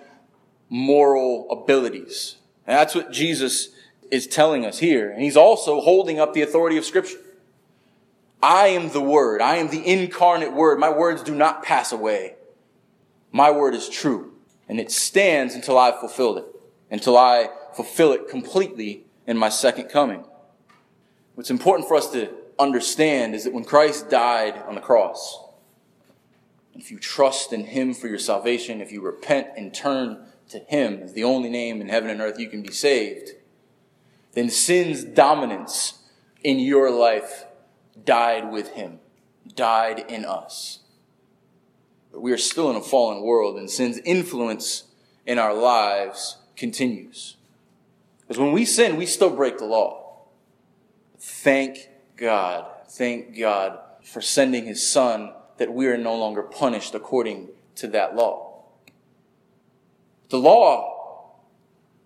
moral 0.69 1.49
abilities. 1.49 2.35
And 2.67 2.77
that's 2.77 2.93
what 2.93 3.11
Jesus 3.11 3.69
is 4.11 4.27
telling 4.27 4.65
us 4.65 4.79
here. 4.79 5.09
And 5.11 5.21
he's 5.21 5.37
also 5.37 5.81
holding 5.81 6.19
up 6.19 6.33
the 6.33 6.41
authority 6.41 6.77
of 6.77 6.85
Scripture. 6.85 7.17
I 8.41 8.67
am 8.67 8.89
the 8.89 9.01
Word. 9.01 9.41
I 9.41 9.57
am 9.57 9.69
the 9.69 9.85
incarnate 9.85 10.53
Word. 10.53 10.79
My 10.79 10.89
words 10.89 11.23
do 11.23 11.35
not 11.35 11.63
pass 11.63 11.91
away. 11.91 12.35
My 13.31 13.51
word 13.51 13.75
is 13.75 13.89
true, 13.89 14.33
and 14.67 14.79
it 14.79 14.91
stands 14.91 15.53
until 15.53 15.77
I've 15.77 15.99
fulfilled 15.99 16.39
it, 16.39 16.45
until 16.89 17.17
I 17.17 17.49
fulfill 17.75 18.11
it 18.11 18.27
completely 18.27 19.05
in 19.27 19.37
my 19.37 19.49
second 19.49 19.89
coming. 19.89 20.25
What's 21.35 21.51
important 21.51 21.87
for 21.87 21.95
us 21.95 22.11
to 22.11 22.31
understand 22.57 23.35
is 23.35 23.43
that 23.43 23.53
when 23.53 23.63
Christ 23.63 24.09
died 24.09 24.55
on 24.67 24.75
the 24.75 24.81
cross, 24.81 25.43
if 26.73 26.91
you 26.91 26.97
trust 26.97 27.53
in 27.53 27.65
Him 27.65 27.93
for 27.93 28.07
your 28.07 28.19
salvation, 28.19 28.81
if 28.81 28.91
you 28.91 29.01
repent 29.01 29.49
and 29.55 29.73
turn 29.73 30.25
to 30.49 30.59
Him 30.59 31.03
as 31.03 31.13
the 31.13 31.23
only 31.23 31.49
name 31.49 31.81
in 31.81 31.89
heaven 31.89 32.09
and 32.09 32.19
earth 32.19 32.39
you 32.39 32.49
can 32.49 32.63
be 32.63 32.71
saved, 32.71 33.31
then 34.33 34.49
sin's 34.49 35.03
dominance 35.03 35.99
in 36.43 36.59
your 36.59 36.89
life 36.89 37.45
died 38.05 38.51
with 38.51 38.71
him, 38.71 38.99
died 39.55 40.05
in 40.09 40.25
us. 40.25 40.79
But 42.11 42.21
we 42.21 42.31
are 42.31 42.37
still 42.37 42.69
in 42.69 42.75
a 42.75 42.81
fallen 42.81 43.21
world, 43.21 43.57
and 43.57 43.69
sin's 43.69 43.99
influence 43.99 44.85
in 45.25 45.37
our 45.37 45.53
lives 45.53 46.37
continues. 46.55 47.37
Because 48.21 48.39
when 48.39 48.51
we 48.51 48.65
sin, 48.65 48.97
we 48.97 49.05
still 49.05 49.29
break 49.29 49.57
the 49.57 49.65
law. 49.65 50.17
Thank 51.19 51.89
God, 52.15 52.65
thank 52.87 53.37
God 53.37 53.79
for 54.03 54.21
sending 54.21 54.65
his 54.65 54.87
son 54.87 55.33
that 55.57 55.73
we 55.73 55.87
are 55.87 55.97
no 55.97 56.15
longer 56.15 56.41
punished 56.41 56.95
according 56.95 57.49
to 57.75 57.87
that 57.87 58.15
law. 58.15 58.63
The 60.29 60.37
law, 60.37 61.35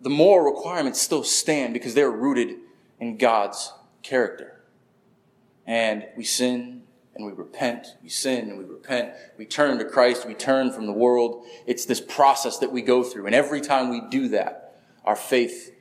the 0.01 0.09
moral 0.09 0.53
requirements 0.53 1.01
still 1.01 1.23
stand 1.23 1.73
because 1.73 1.93
they're 1.93 2.11
rooted 2.11 2.55
in 2.99 3.17
God's 3.17 3.73
character 4.01 4.52
and 5.65 6.05
we 6.15 6.23
sin 6.23 6.83
and 7.15 7.25
we 7.25 7.31
repent. 7.31 7.87
We 8.01 8.09
sin 8.09 8.49
and 8.49 8.57
we 8.57 8.65
repent. 8.65 9.11
We 9.37 9.45
turn 9.45 9.77
to 9.79 9.85
Christ. 9.85 10.25
We 10.25 10.33
turn 10.33 10.71
from 10.71 10.85
the 10.85 10.93
world. 10.93 11.45
It's 11.65 11.85
this 11.85 12.01
process 12.01 12.57
that 12.59 12.71
we 12.71 12.81
go 12.81 13.03
through. 13.03 13.27
And 13.27 13.35
every 13.35 13.61
time 13.61 13.89
we 13.89 14.01
do 14.09 14.29
that, 14.29 14.79
our 15.05 15.15
faith 15.15 15.73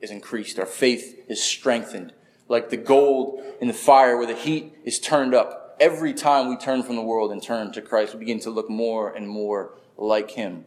is 0.00 0.10
increased. 0.10 0.58
Our 0.58 0.66
faith 0.66 1.24
is 1.28 1.42
strengthened. 1.42 2.12
Like 2.48 2.70
the 2.70 2.76
gold 2.76 3.42
in 3.60 3.68
the 3.68 3.74
fire 3.74 4.16
where 4.16 4.26
the 4.26 4.34
heat 4.34 4.74
is 4.84 4.98
turned 4.98 5.34
up. 5.34 5.76
Every 5.78 6.12
time 6.12 6.48
we 6.48 6.56
turn 6.56 6.82
from 6.82 6.96
the 6.96 7.02
world 7.02 7.30
and 7.30 7.42
turn 7.42 7.72
to 7.72 7.80
Christ, 7.80 8.12
we 8.12 8.20
begin 8.20 8.40
to 8.40 8.50
look 8.50 8.68
more 8.68 9.14
and 9.14 9.28
more 9.28 9.78
like 9.96 10.32
Him. 10.32 10.64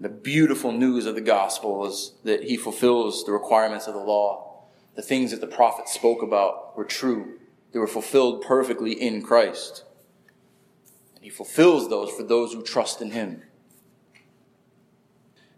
The 0.00 0.08
beautiful 0.08 0.72
news 0.72 1.06
of 1.06 1.14
the 1.14 1.20
gospel 1.20 1.86
is 1.86 2.12
that 2.24 2.42
He 2.42 2.56
fulfills 2.56 3.24
the 3.24 3.32
requirements 3.32 3.86
of 3.86 3.94
the 3.94 4.00
law 4.00 4.53
the 4.94 5.02
things 5.02 5.30
that 5.30 5.40
the 5.40 5.46
prophets 5.46 5.92
spoke 5.92 6.22
about 6.22 6.76
were 6.76 6.84
true. 6.84 7.38
They 7.72 7.78
were 7.78 7.86
fulfilled 7.86 8.42
perfectly 8.42 8.92
in 8.92 9.22
Christ. 9.22 9.84
And 11.16 11.24
he 11.24 11.30
fulfills 11.30 11.88
those 11.88 12.10
for 12.10 12.22
those 12.22 12.52
who 12.52 12.62
trust 12.62 13.02
in 13.02 13.10
him. 13.10 13.42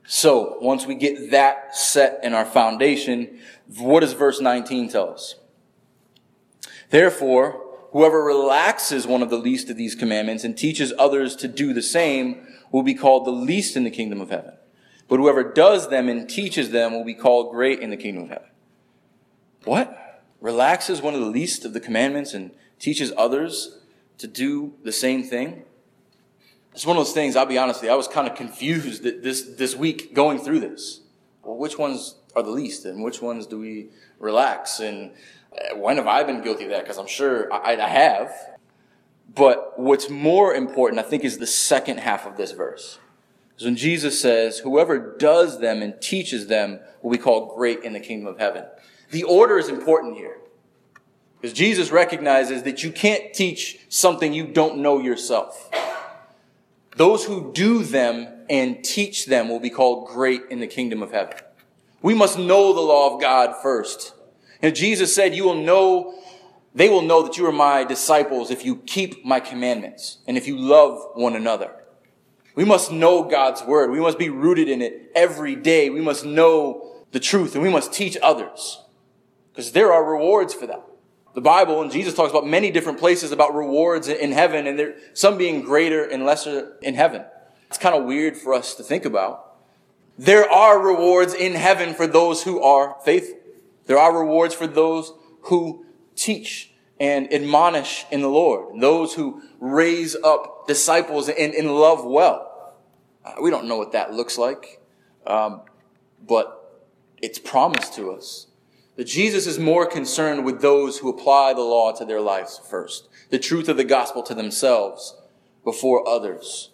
So, 0.08 0.56
once 0.60 0.86
we 0.86 0.94
get 0.94 1.32
that 1.32 1.74
set 1.74 2.20
in 2.22 2.32
our 2.32 2.46
foundation, 2.46 3.40
what 3.76 4.00
does 4.00 4.12
verse 4.12 4.40
19 4.40 4.88
tell 4.88 5.10
us? 5.10 5.34
Therefore, 6.90 7.60
whoever 7.90 8.22
relaxes 8.22 9.06
one 9.06 9.20
of 9.20 9.30
the 9.30 9.36
least 9.36 9.68
of 9.68 9.76
these 9.76 9.96
commandments 9.96 10.44
and 10.44 10.56
teaches 10.56 10.92
others 10.96 11.34
to 11.36 11.48
do 11.48 11.72
the 11.72 11.82
same 11.82 12.46
will 12.70 12.84
be 12.84 12.94
called 12.94 13.26
the 13.26 13.32
least 13.32 13.76
in 13.76 13.82
the 13.82 13.90
kingdom 13.90 14.20
of 14.20 14.30
heaven. 14.30 14.54
But 15.08 15.18
whoever 15.18 15.42
does 15.42 15.88
them 15.88 16.08
and 16.08 16.30
teaches 16.30 16.70
them 16.70 16.92
will 16.92 17.04
be 17.04 17.14
called 17.14 17.52
great 17.52 17.80
in 17.80 17.90
the 17.90 17.96
kingdom 17.96 18.24
of 18.24 18.28
heaven. 18.28 18.48
What? 19.66 20.22
Relaxes 20.40 21.02
one 21.02 21.14
of 21.14 21.20
the 21.20 21.26
least 21.26 21.64
of 21.64 21.72
the 21.72 21.80
commandments 21.80 22.32
and 22.32 22.52
teaches 22.78 23.12
others 23.16 23.78
to 24.18 24.26
do 24.26 24.74
the 24.84 24.92
same 24.92 25.24
thing? 25.24 25.64
It's 26.72 26.86
one 26.86 26.96
of 26.96 27.04
those 27.04 27.14
things, 27.14 27.36
I'll 27.36 27.46
be 27.46 27.58
honest 27.58 27.80
with 27.80 27.88
you, 27.88 27.92
I 27.92 27.96
was 27.96 28.06
kind 28.06 28.28
of 28.28 28.36
confused 28.36 29.02
this, 29.02 29.42
this 29.42 29.74
week 29.74 30.14
going 30.14 30.38
through 30.38 30.60
this. 30.60 31.00
Well, 31.42 31.56
which 31.56 31.78
ones 31.78 32.16
are 32.36 32.42
the 32.42 32.50
least 32.50 32.84
and 32.84 33.02
which 33.02 33.20
ones 33.20 33.46
do 33.46 33.58
we 33.58 33.88
relax? 34.18 34.78
And 34.78 35.12
uh, 35.52 35.76
when 35.76 35.96
have 35.96 36.06
I 36.06 36.22
been 36.22 36.42
guilty 36.42 36.64
of 36.64 36.70
that? 36.70 36.84
Because 36.84 36.98
I'm 36.98 37.06
sure 37.06 37.52
I, 37.52 37.76
I 37.76 37.88
have. 37.88 38.32
But 39.34 39.78
what's 39.78 40.08
more 40.08 40.54
important, 40.54 41.00
I 41.00 41.02
think, 41.02 41.24
is 41.24 41.38
the 41.38 41.46
second 41.46 41.98
half 41.98 42.26
of 42.26 42.36
this 42.36 42.52
verse. 42.52 42.98
Is 43.58 43.64
when 43.64 43.76
Jesus 43.76 44.20
says, 44.20 44.58
whoever 44.58 45.16
does 45.16 45.60
them 45.60 45.82
and 45.82 46.00
teaches 46.00 46.46
them 46.46 46.78
will 47.02 47.10
be 47.10 47.18
called 47.18 47.56
great 47.56 47.82
in 47.82 47.94
the 47.94 48.00
kingdom 48.00 48.28
of 48.28 48.38
heaven. 48.38 48.66
The 49.10 49.24
order 49.24 49.58
is 49.58 49.68
important 49.68 50.16
here. 50.16 50.38
Because 51.40 51.56
Jesus 51.56 51.90
recognizes 51.90 52.62
that 52.64 52.82
you 52.82 52.90
can't 52.90 53.32
teach 53.32 53.78
something 53.88 54.32
you 54.32 54.46
don't 54.46 54.78
know 54.78 54.98
yourself. 54.98 55.70
Those 56.96 57.24
who 57.24 57.52
do 57.52 57.82
them 57.82 58.26
and 58.48 58.82
teach 58.82 59.26
them 59.26 59.48
will 59.48 59.60
be 59.60 59.70
called 59.70 60.08
great 60.08 60.42
in 60.50 60.60
the 60.60 60.66
kingdom 60.66 61.02
of 61.02 61.12
heaven. 61.12 61.36
We 62.00 62.14
must 62.14 62.38
know 62.38 62.72
the 62.72 62.80
law 62.80 63.14
of 63.14 63.20
God 63.20 63.54
first. 63.62 64.14
And 64.62 64.74
Jesus 64.74 65.14
said, 65.14 65.34
you 65.34 65.44
will 65.44 65.62
know, 65.62 66.18
they 66.74 66.88
will 66.88 67.02
know 67.02 67.22
that 67.22 67.36
you 67.36 67.46
are 67.46 67.52
my 67.52 67.84
disciples 67.84 68.50
if 68.50 68.64
you 68.64 68.76
keep 68.76 69.24
my 69.24 69.40
commandments 69.40 70.18
and 70.26 70.36
if 70.36 70.46
you 70.46 70.56
love 70.56 70.98
one 71.14 71.36
another. 71.36 71.70
We 72.54 72.64
must 72.64 72.90
know 72.90 73.24
God's 73.24 73.62
word. 73.62 73.90
We 73.90 74.00
must 74.00 74.18
be 74.18 74.30
rooted 74.30 74.68
in 74.68 74.80
it 74.80 75.12
every 75.14 75.54
day. 75.54 75.90
We 75.90 76.00
must 76.00 76.24
know 76.24 77.04
the 77.12 77.20
truth 77.20 77.54
and 77.54 77.62
we 77.62 77.68
must 77.68 77.92
teach 77.92 78.16
others 78.22 78.82
because 79.56 79.72
there 79.72 79.90
are 79.90 80.04
rewards 80.04 80.52
for 80.52 80.66
that. 80.66 80.82
The 81.34 81.40
Bible 81.40 81.80
and 81.80 81.90
Jesus 81.90 82.12
talks 82.12 82.30
about 82.30 82.46
many 82.46 82.70
different 82.70 82.98
places 82.98 83.32
about 83.32 83.54
rewards 83.54 84.06
in 84.06 84.32
heaven 84.32 84.66
and 84.66 84.78
there, 84.78 84.96
some 85.14 85.38
being 85.38 85.62
greater 85.62 86.04
and 86.04 86.26
lesser 86.26 86.76
in 86.82 86.94
heaven. 86.94 87.24
It's 87.68 87.78
kind 87.78 87.94
of 87.96 88.04
weird 88.04 88.36
for 88.36 88.52
us 88.52 88.74
to 88.74 88.82
think 88.82 89.06
about. 89.06 89.54
There 90.18 90.50
are 90.50 90.78
rewards 90.78 91.32
in 91.32 91.54
heaven 91.54 91.94
for 91.94 92.06
those 92.06 92.42
who 92.42 92.62
are 92.62 92.96
faithful. 93.02 93.38
There 93.86 93.98
are 93.98 94.18
rewards 94.18 94.54
for 94.54 94.66
those 94.66 95.14
who 95.42 95.86
teach 96.16 96.72
and 97.00 97.32
admonish 97.32 98.04
in 98.10 98.20
the 98.20 98.28
Lord, 98.28 98.74
and 98.74 98.82
those 98.82 99.14
who 99.14 99.42
raise 99.58 100.16
up 100.16 100.66
disciples 100.66 101.30
and, 101.30 101.54
and 101.54 101.74
love 101.74 102.04
well. 102.04 102.74
Uh, 103.24 103.32
we 103.40 103.50
don't 103.50 103.66
know 103.66 103.78
what 103.78 103.92
that 103.92 104.12
looks 104.12 104.36
like, 104.36 104.82
um, 105.26 105.62
but 106.26 106.84
it's 107.22 107.38
promised 107.38 107.94
to 107.94 108.12
us. 108.12 108.48
That 108.96 109.04
Jesus 109.04 109.46
is 109.46 109.58
more 109.58 109.86
concerned 109.86 110.44
with 110.44 110.62
those 110.62 110.98
who 110.98 111.08
apply 111.08 111.52
the 111.52 111.60
law 111.60 111.92
to 111.92 112.04
their 112.04 112.20
lives 112.20 112.60
first, 112.70 113.08
the 113.30 113.38
truth 113.38 113.68
of 113.68 113.76
the 113.76 113.84
gospel 113.84 114.22
to 114.24 114.34
themselves 114.34 115.16
before 115.64 116.08
others 116.08 116.70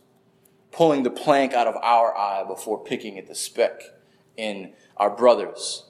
pulling 0.72 1.02
the 1.02 1.10
plank 1.10 1.52
out 1.52 1.66
of 1.66 1.76
our 1.76 2.16
eye 2.16 2.42
before 2.44 2.82
picking 2.82 3.18
at 3.18 3.28
the 3.28 3.34
speck 3.34 3.82
in 4.36 4.72
our 4.96 5.10
brothers. 5.10 5.84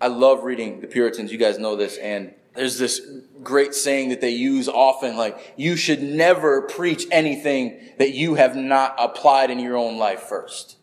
I 0.00 0.08
love 0.08 0.44
reading 0.44 0.80
the 0.80 0.88
Puritans. 0.88 1.32
You 1.32 1.38
guys 1.38 1.58
know 1.58 1.76
this. 1.76 1.96
And 1.96 2.34
there's 2.54 2.78
this 2.78 3.00
great 3.42 3.74
saying 3.74 4.08
that 4.08 4.20
they 4.20 4.30
use 4.30 4.68
often, 4.68 5.16
like, 5.16 5.54
you 5.56 5.76
should 5.76 6.02
never 6.02 6.62
preach 6.62 7.06
anything 7.12 7.92
that 7.98 8.12
you 8.12 8.34
have 8.34 8.56
not 8.56 8.96
applied 8.98 9.50
in 9.50 9.60
your 9.60 9.76
own 9.76 9.98
life 9.98 10.22
first. 10.22 10.76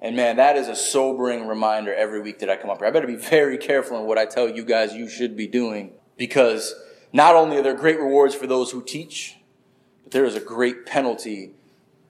And 0.00 0.14
man, 0.14 0.36
that 0.36 0.56
is 0.56 0.68
a 0.68 0.76
sobering 0.76 1.46
reminder 1.46 1.92
every 1.94 2.20
week 2.20 2.38
that 2.38 2.50
I 2.50 2.56
come 2.56 2.70
up 2.70 2.78
here. 2.78 2.86
I 2.86 2.90
better 2.90 3.06
be 3.06 3.16
very 3.16 3.58
careful 3.58 3.98
in 3.98 4.06
what 4.06 4.18
I 4.18 4.26
tell 4.26 4.48
you 4.48 4.64
guys 4.64 4.94
you 4.94 5.08
should 5.08 5.36
be 5.36 5.46
doing 5.46 5.92
because 6.16 6.74
not 7.12 7.34
only 7.34 7.56
are 7.58 7.62
there 7.62 7.74
great 7.74 7.98
rewards 7.98 8.34
for 8.34 8.46
those 8.46 8.70
who 8.70 8.82
teach, 8.82 9.38
but 10.04 10.12
there 10.12 10.24
is 10.24 10.36
a 10.36 10.40
great 10.40 10.86
penalty 10.86 11.54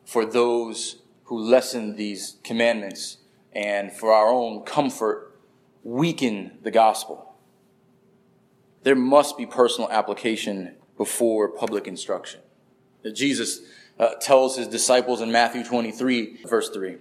for 0.05 0.27
those 0.27 0.97
who 1.25 1.39
lessen 1.39 1.97
these 1.97 2.37
commandments 2.43 3.19
and 3.53 3.93
for 3.93 4.13
our 4.13 4.29
own 4.29 4.63
comfort 4.65 5.39
weaken 5.83 6.59
the 6.63 6.71
gospel. 6.71 7.35
There 8.83 8.95
must 8.95 9.37
be 9.37 9.47
personal 9.47 9.91
application 9.91 10.77
before 10.97 11.49
public 11.49 11.87
instruction. 11.87 12.41
Jesus 13.15 13.61
uh, 13.99 14.15
tells 14.21 14.57
his 14.57 14.69
disciples 14.69 15.21
in 15.21 15.33
Matthew 15.33 15.65
23, 15.65 16.45
verse 16.45 16.69
3. 16.71 16.97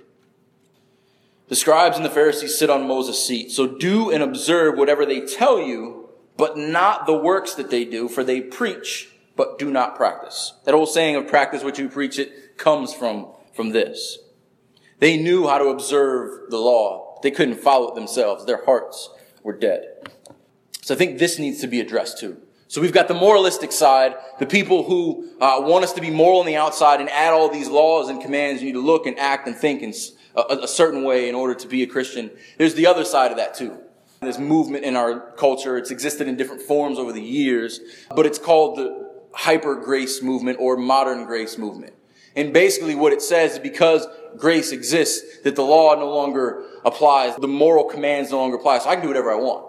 The 1.48 1.56
scribes 1.56 1.96
and 1.96 2.06
the 2.06 2.10
Pharisees 2.10 2.58
sit 2.58 2.70
on 2.70 2.88
Moses' 2.88 3.26
seat. 3.26 3.52
So 3.52 3.68
do 3.68 4.12
and 4.12 4.22
observe 4.22 4.78
whatever 4.78 5.06
they 5.06 5.22
tell 5.22 5.62
you, 5.62 6.10
but 6.36 6.58
not 6.58 7.06
the 7.06 7.18
works 7.18 7.54
that 7.56 7.70
they 7.70 7.86
do, 7.86 8.10
for 8.10 8.24
they 8.24 8.42
preach, 8.42 9.10
but 9.36 9.58
do 9.58 9.72
not 9.72 9.96
practice. 9.96 10.54
That 10.66 10.74
old 10.74 10.90
saying 10.90 11.16
of 11.16 11.28
practice 11.28 11.64
what 11.64 11.78
you 11.78 11.88
preach 11.88 12.20
it 12.20 12.58
comes 12.58 12.94
from, 12.94 13.28
from 13.54 13.70
this. 13.70 14.18
They 15.00 15.16
knew 15.16 15.48
how 15.48 15.58
to 15.58 15.66
observe 15.66 16.50
the 16.50 16.58
law. 16.58 17.20
They 17.24 17.32
couldn't 17.32 17.62
follow 17.62 17.90
it 17.90 17.96
themselves. 17.96 18.46
Their 18.46 18.66
hearts 18.66 19.10
were 19.44 19.54
dead. 19.54 20.10
So 20.82 20.94
I 20.94 20.98
think 20.98 21.18
this 21.18 21.40
needs 21.40 21.62
to 21.62 21.68
be 21.68 21.80
addressed 21.80 22.20
too. 22.20 22.38
So 22.68 22.82
we've 22.82 22.94
got 22.94 23.08
the 23.08 23.14
moralistic 23.14 23.72
side, 23.72 24.16
the 24.40 24.46
people 24.46 24.84
who 24.84 25.30
uh, 25.40 25.62
want 25.62 25.86
us 25.86 25.94
to 25.94 26.02
be 26.02 26.10
moral 26.10 26.42
on 26.42 26.46
the 26.46 26.58
outside 26.58 27.00
and 27.00 27.10
add 27.10 27.32
all 27.32 27.50
these 27.50 27.70
laws 27.70 28.10
and 28.10 28.22
commands. 28.22 28.62
You 28.62 28.68
need 28.68 28.74
to 28.74 28.86
look 28.86 29.06
and 29.06 29.18
act 29.18 29.48
and 29.48 29.56
think 29.56 29.82
in 29.82 29.94
a, 30.38 30.60
a 30.64 30.68
certain 30.68 31.04
way 31.04 31.28
in 31.28 31.36
order 31.36 31.56
to 31.56 31.68
be 31.68 31.84
a 31.84 31.88
Christian. 31.88 32.32
There's 32.58 32.76
the 32.76 32.88
other 32.88 33.04
side 33.04 33.32
of 33.32 33.38
that 33.38 33.56
too. 33.56 33.78
This 34.22 34.40
movement 34.40 34.84
in 34.84 34.96
our 34.96 35.32
culture, 35.32 35.78
it's 35.78 35.92
existed 35.92 36.28
in 36.28 36.38
different 36.38 36.62
forms 36.62 36.98
over 36.98 37.12
the 37.12 37.22
years, 37.22 37.80
but 38.16 38.26
it's 38.26 38.40
called 38.40 38.78
the 38.78 39.12
hyper 39.34 39.76
grace 39.76 40.24
movement 40.24 40.58
or 40.60 40.78
modern 40.78 41.26
grace 41.26 41.58
movement. 41.58 41.94
And 42.36 42.54
basically 42.54 42.96
what 42.96 43.14
it 43.14 43.22
says 43.22 43.54
is 43.54 43.60
because 43.60 44.08
grace 44.38 44.72
exists, 44.72 45.40
that 45.44 45.56
the 45.56 45.64
law 45.64 45.96
no 45.96 46.10
longer 46.10 46.64
applies, 46.86 47.36
the 47.36 47.48
moral 47.48 47.86
commands 47.86 48.32
no 48.32 48.38
longer 48.38 48.58
apply, 48.58 48.80
so 48.80 48.90
I 48.90 48.96
can 48.96 49.04
do 49.04 49.08
whatever 49.10 49.32
I 49.32 49.36
want. 49.36 49.66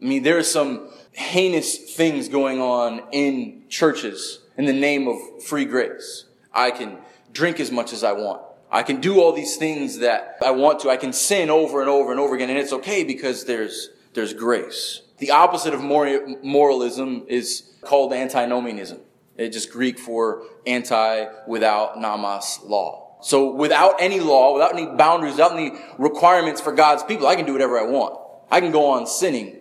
I 0.00 0.04
mean, 0.04 0.22
there 0.22 0.38
are 0.38 0.44
some 0.44 0.90
heinous 1.12 1.94
things 1.94 2.28
going 2.28 2.60
on 2.60 3.02
in 3.12 3.64
churches 3.68 4.40
in 4.56 4.64
the 4.64 4.72
name 4.72 5.08
of 5.08 5.16
free 5.44 5.64
grace. 5.64 6.24
I 6.52 6.70
can 6.70 6.98
drink 7.32 7.58
as 7.60 7.70
much 7.72 7.92
as 7.92 8.04
I 8.04 8.12
want. 8.12 8.42
I 8.70 8.82
can 8.82 9.00
do 9.00 9.20
all 9.20 9.32
these 9.32 9.56
things 9.56 9.98
that 9.98 10.36
I 10.44 10.50
want 10.50 10.80
to. 10.80 10.90
I 10.90 10.96
can 10.96 11.12
sin 11.12 11.50
over 11.50 11.80
and 11.80 11.88
over 11.88 12.10
and 12.10 12.20
over 12.20 12.34
again, 12.34 12.50
and 12.50 12.58
it's 12.58 12.72
okay 12.72 13.02
because 13.04 13.46
there's, 13.46 13.90
there's 14.14 14.34
grace. 14.34 15.02
The 15.18 15.30
opposite 15.30 15.74
of 15.74 15.82
moralism 15.82 17.24
is 17.28 17.70
called 17.80 18.12
antinomianism. 18.12 19.00
It's 19.36 19.54
just 19.54 19.70
Greek 19.70 19.98
for 19.98 20.42
anti 20.66 21.26
without 21.46 21.98
nomos 21.98 22.60
law. 22.64 23.16
So 23.20 23.52
without 23.52 23.94
any 24.00 24.20
law, 24.20 24.54
without 24.54 24.74
any 24.74 24.86
boundaries, 24.86 25.34
without 25.34 25.52
any 25.52 25.72
requirements 25.98 26.60
for 26.60 26.72
God's 26.72 27.02
people, 27.02 27.26
I 27.26 27.36
can 27.36 27.46
do 27.46 27.52
whatever 27.52 27.78
I 27.78 27.84
want. 27.84 28.18
I 28.50 28.60
can 28.60 28.70
go 28.70 28.90
on 28.90 29.06
sinning 29.06 29.60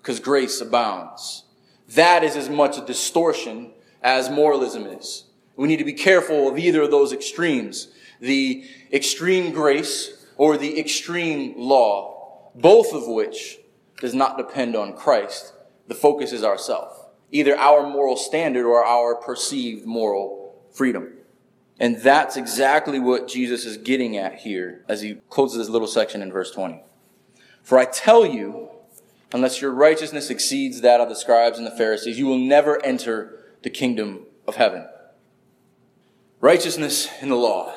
because 0.00 0.20
grace 0.20 0.60
abounds. 0.60 1.44
That 1.90 2.24
is 2.24 2.36
as 2.36 2.48
much 2.48 2.78
a 2.78 2.84
distortion 2.84 3.72
as 4.02 4.30
moralism 4.30 4.86
is. 4.86 5.24
We 5.56 5.68
need 5.68 5.78
to 5.78 5.84
be 5.84 5.92
careful 5.92 6.48
of 6.48 6.58
either 6.58 6.82
of 6.82 6.90
those 6.90 7.12
extremes. 7.12 7.88
The 8.20 8.64
extreme 8.92 9.52
grace 9.52 10.26
or 10.36 10.56
the 10.56 10.78
extreme 10.78 11.54
law, 11.56 12.50
both 12.54 12.92
of 12.92 13.06
which 13.06 13.58
does 14.00 14.14
not 14.14 14.36
depend 14.36 14.76
on 14.76 14.94
Christ. 14.94 15.52
The 15.88 15.94
focus 15.94 16.32
is 16.32 16.44
ourself 16.44 17.00
either 17.32 17.56
our 17.56 17.88
moral 17.88 18.16
standard 18.16 18.66
or 18.66 18.84
our 18.84 19.14
perceived 19.14 19.86
moral 19.86 20.60
freedom. 20.72 21.12
And 21.78 21.96
that's 21.98 22.36
exactly 22.36 22.98
what 22.98 23.28
Jesus 23.28 23.64
is 23.64 23.76
getting 23.76 24.16
at 24.16 24.40
here 24.40 24.84
as 24.88 25.00
he 25.00 25.20
closes 25.30 25.58
this 25.58 25.68
little 25.68 25.88
section 25.88 26.22
in 26.22 26.32
verse 26.32 26.50
20. 26.50 26.82
For 27.62 27.78
I 27.78 27.84
tell 27.86 28.26
you, 28.26 28.68
unless 29.32 29.60
your 29.60 29.70
righteousness 29.70 30.28
exceeds 30.28 30.80
that 30.80 31.00
of 31.00 31.08
the 31.08 31.14
scribes 31.14 31.56
and 31.56 31.66
the 31.66 31.70
Pharisees, 31.70 32.18
you 32.18 32.26
will 32.26 32.38
never 32.38 32.84
enter 32.84 33.44
the 33.62 33.70
kingdom 33.70 34.26
of 34.46 34.56
heaven. 34.56 34.86
Righteousness 36.40 37.08
in 37.20 37.28
the 37.28 37.36
law. 37.36 37.74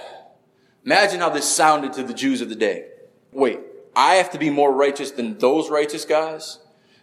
Imagine 0.85 1.19
how 1.19 1.29
this 1.29 1.49
sounded 1.49 1.93
to 1.93 2.03
the 2.03 2.13
Jews 2.13 2.41
of 2.41 2.49
the 2.49 2.55
day. 2.55 2.87
Wait, 3.31 3.59
I 3.95 4.15
have 4.15 4.31
to 4.31 4.39
be 4.39 4.49
more 4.49 4.73
righteous 4.73 5.11
than 5.11 5.37
those 5.37 5.69
righteous 5.69 6.05
guys? 6.05 6.59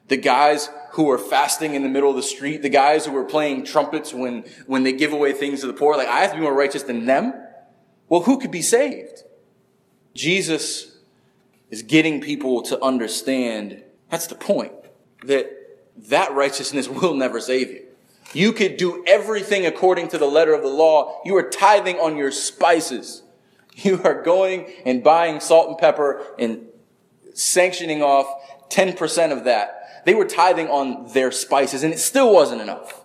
The 0.08 0.16
guys 0.16 0.68
who 0.92 1.10
are 1.10 1.18
fasting 1.18 1.74
in 1.74 1.82
the 1.82 1.88
middle 1.88 2.10
of 2.10 2.16
the 2.16 2.22
street, 2.22 2.62
the 2.62 2.68
guys 2.68 3.06
who 3.06 3.16
are 3.16 3.24
playing 3.24 3.64
trumpets 3.64 4.12
when, 4.12 4.44
when 4.66 4.82
they 4.82 4.92
give 4.92 5.12
away 5.12 5.32
things 5.32 5.60
to 5.60 5.66
the 5.66 5.72
poor, 5.72 5.96
like, 5.96 6.08
I 6.08 6.20
have 6.20 6.30
to 6.30 6.36
be 6.36 6.42
more 6.42 6.54
righteous 6.54 6.82
than 6.82 7.06
them? 7.06 7.32
Well, 8.08 8.22
who 8.22 8.38
could 8.38 8.50
be 8.50 8.62
saved? 8.62 9.22
Jesus 10.14 10.98
is 11.70 11.82
getting 11.82 12.20
people 12.20 12.62
to 12.62 12.82
understand 12.82 13.84
that's 14.10 14.26
the 14.26 14.34
point 14.34 14.72
that 15.24 15.48
that 16.08 16.32
righteousness 16.32 16.88
will 16.88 17.14
never 17.14 17.40
save 17.40 17.70
you. 17.70 17.84
You 18.32 18.52
could 18.52 18.76
do 18.76 19.04
everything 19.06 19.66
according 19.66 20.08
to 20.08 20.18
the 20.18 20.26
letter 20.26 20.52
of 20.52 20.62
the 20.62 20.68
law. 20.68 21.20
You 21.24 21.36
are 21.36 21.48
tithing 21.48 21.98
on 21.98 22.16
your 22.16 22.30
spices. 22.30 23.22
You 23.76 24.02
are 24.02 24.22
going 24.22 24.70
and 24.84 25.02
buying 25.02 25.40
salt 25.40 25.68
and 25.68 25.78
pepper 25.78 26.22
and 26.38 26.66
sanctioning 27.34 28.02
off 28.02 28.26
10% 28.68 29.32
of 29.32 29.44
that 29.44 29.80
they 30.04 30.14
were 30.14 30.24
tithing 30.24 30.68
on 30.68 31.12
their 31.12 31.30
spices 31.30 31.82
and 31.82 31.92
it 31.92 31.98
still 31.98 32.32
wasn't 32.32 32.60
enough. 32.60 33.04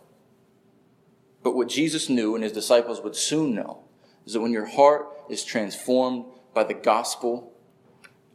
But 1.44 1.56
what 1.56 1.68
Jesus 1.68 2.10
knew 2.10 2.36
and 2.36 2.44
his 2.44 2.54
disciples 2.54 3.02
would 3.02 3.16
soon 3.16 3.54
know 3.54 3.84
is 4.26 4.34
that 4.34 4.42
when 4.42 4.52
your 4.52 4.66
heart 4.66 5.08
is 5.30 5.44
transformed 5.44 6.26
by 6.54 6.64
the 6.64 6.74
gospel, 6.74 7.54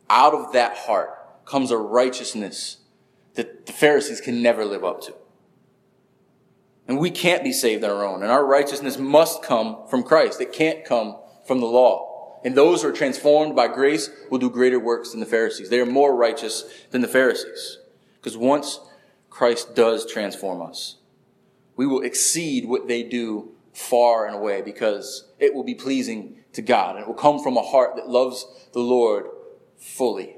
out 0.08 0.34
of 0.34 0.52
that 0.52 0.76
heart 0.76 1.44
comes 1.44 1.70
a 1.70 1.76
righteousness 1.76 2.78
that 3.34 3.66
the 3.66 3.72
Pharisees 3.72 4.20
can 4.20 4.42
never 4.42 4.64
live 4.64 4.84
up 4.84 5.00
to. 5.02 5.14
And 6.86 6.98
we 6.98 7.10
can't 7.10 7.44
be 7.44 7.52
saved 7.52 7.84
on 7.84 7.90
our 7.90 8.04
own. 8.04 8.22
And 8.22 8.30
our 8.30 8.44
righteousness 8.44 8.98
must 8.98 9.42
come 9.42 9.86
from 9.88 10.02
Christ. 10.02 10.40
It 10.40 10.52
can't 10.52 10.84
come 10.84 11.16
from 11.46 11.60
the 11.60 11.66
law. 11.66 12.09
And 12.44 12.54
those 12.54 12.82
who 12.82 12.88
are 12.88 12.92
transformed 12.92 13.54
by 13.54 13.68
grace 13.68 14.10
will 14.30 14.38
do 14.38 14.48
greater 14.48 14.80
works 14.80 15.10
than 15.10 15.20
the 15.20 15.26
Pharisees. 15.26 15.68
They 15.68 15.80
are 15.80 15.86
more 15.86 16.16
righteous 16.16 16.64
than 16.90 17.02
the 17.02 17.08
Pharisees. 17.08 17.78
Because 18.16 18.36
once 18.36 18.80
Christ 19.28 19.74
does 19.74 20.10
transform 20.10 20.62
us, 20.62 20.96
we 21.76 21.86
will 21.86 22.02
exceed 22.02 22.66
what 22.66 22.88
they 22.88 23.02
do 23.02 23.52
far 23.72 24.26
and 24.26 24.34
away 24.34 24.62
because 24.62 25.28
it 25.38 25.54
will 25.54 25.64
be 25.64 25.74
pleasing 25.74 26.36
to 26.52 26.62
God. 26.62 26.96
And 26.96 27.04
it 27.04 27.06
will 27.06 27.14
come 27.14 27.42
from 27.42 27.56
a 27.56 27.62
heart 27.62 27.96
that 27.96 28.08
loves 28.08 28.46
the 28.72 28.80
Lord 28.80 29.26
fully 29.78 30.36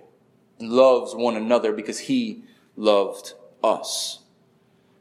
and 0.58 0.70
loves 0.70 1.14
one 1.14 1.36
another 1.36 1.72
because 1.72 2.00
he 2.00 2.44
loved 2.76 3.34
us. 3.62 4.20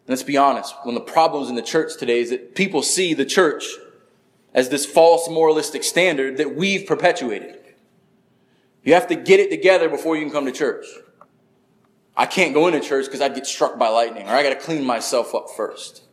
And 0.06 0.10
let's 0.10 0.24
be 0.24 0.38
honest, 0.38 0.76
one 0.84 0.96
of 0.96 1.06
the 1.06 1.12
problems 1.12 1.50
in 1.50 1.56
the 1.56 1.62
church 1.62 1.98
today 1.98 2.20
is 2.20 2.30
that 2.32 2.56
people 2.56 2.82
see 2.82 3.14
the 3.14 3.26
church 3.26 3.66
as 4.54 4.70
this 4.70 4.86
false 4.86 5.30
moralistic 5.30 5.84
standard 5.84 6.38
that 6.38 6.56
we've 6.56 6.86
perpetuated. 6.86 7.58
You 8.84 8.94
have 8.94 9.08
to 9.08 9.16
get 9.16 9.40
it 9.40 9.50
together 9.50 9.90
before 9.90 10.16
you 10.16 10.24
can 10.24 10.32
come 10.32 10.46
to 10.46 10.52
church. 10.52 10.86
I 12.18 12.26
can't 12.26 12.54
go 12.54 12.68
into 12.68 12.80
church 12.82 13.06
because 13.06 13.22
I'd 13.22 13.36
get 13.36 13.48
struck 13.48 13.78
by 13.78 13.88
lightning, 13.88 14.28
or 14.28 14.32
I 14.32 14.44
got 14.44 14.50
to 14.50 14.60
clean 14.60 14.84
myself 14.84 15.34
up 15.34 15.50
first. 15.56 16.04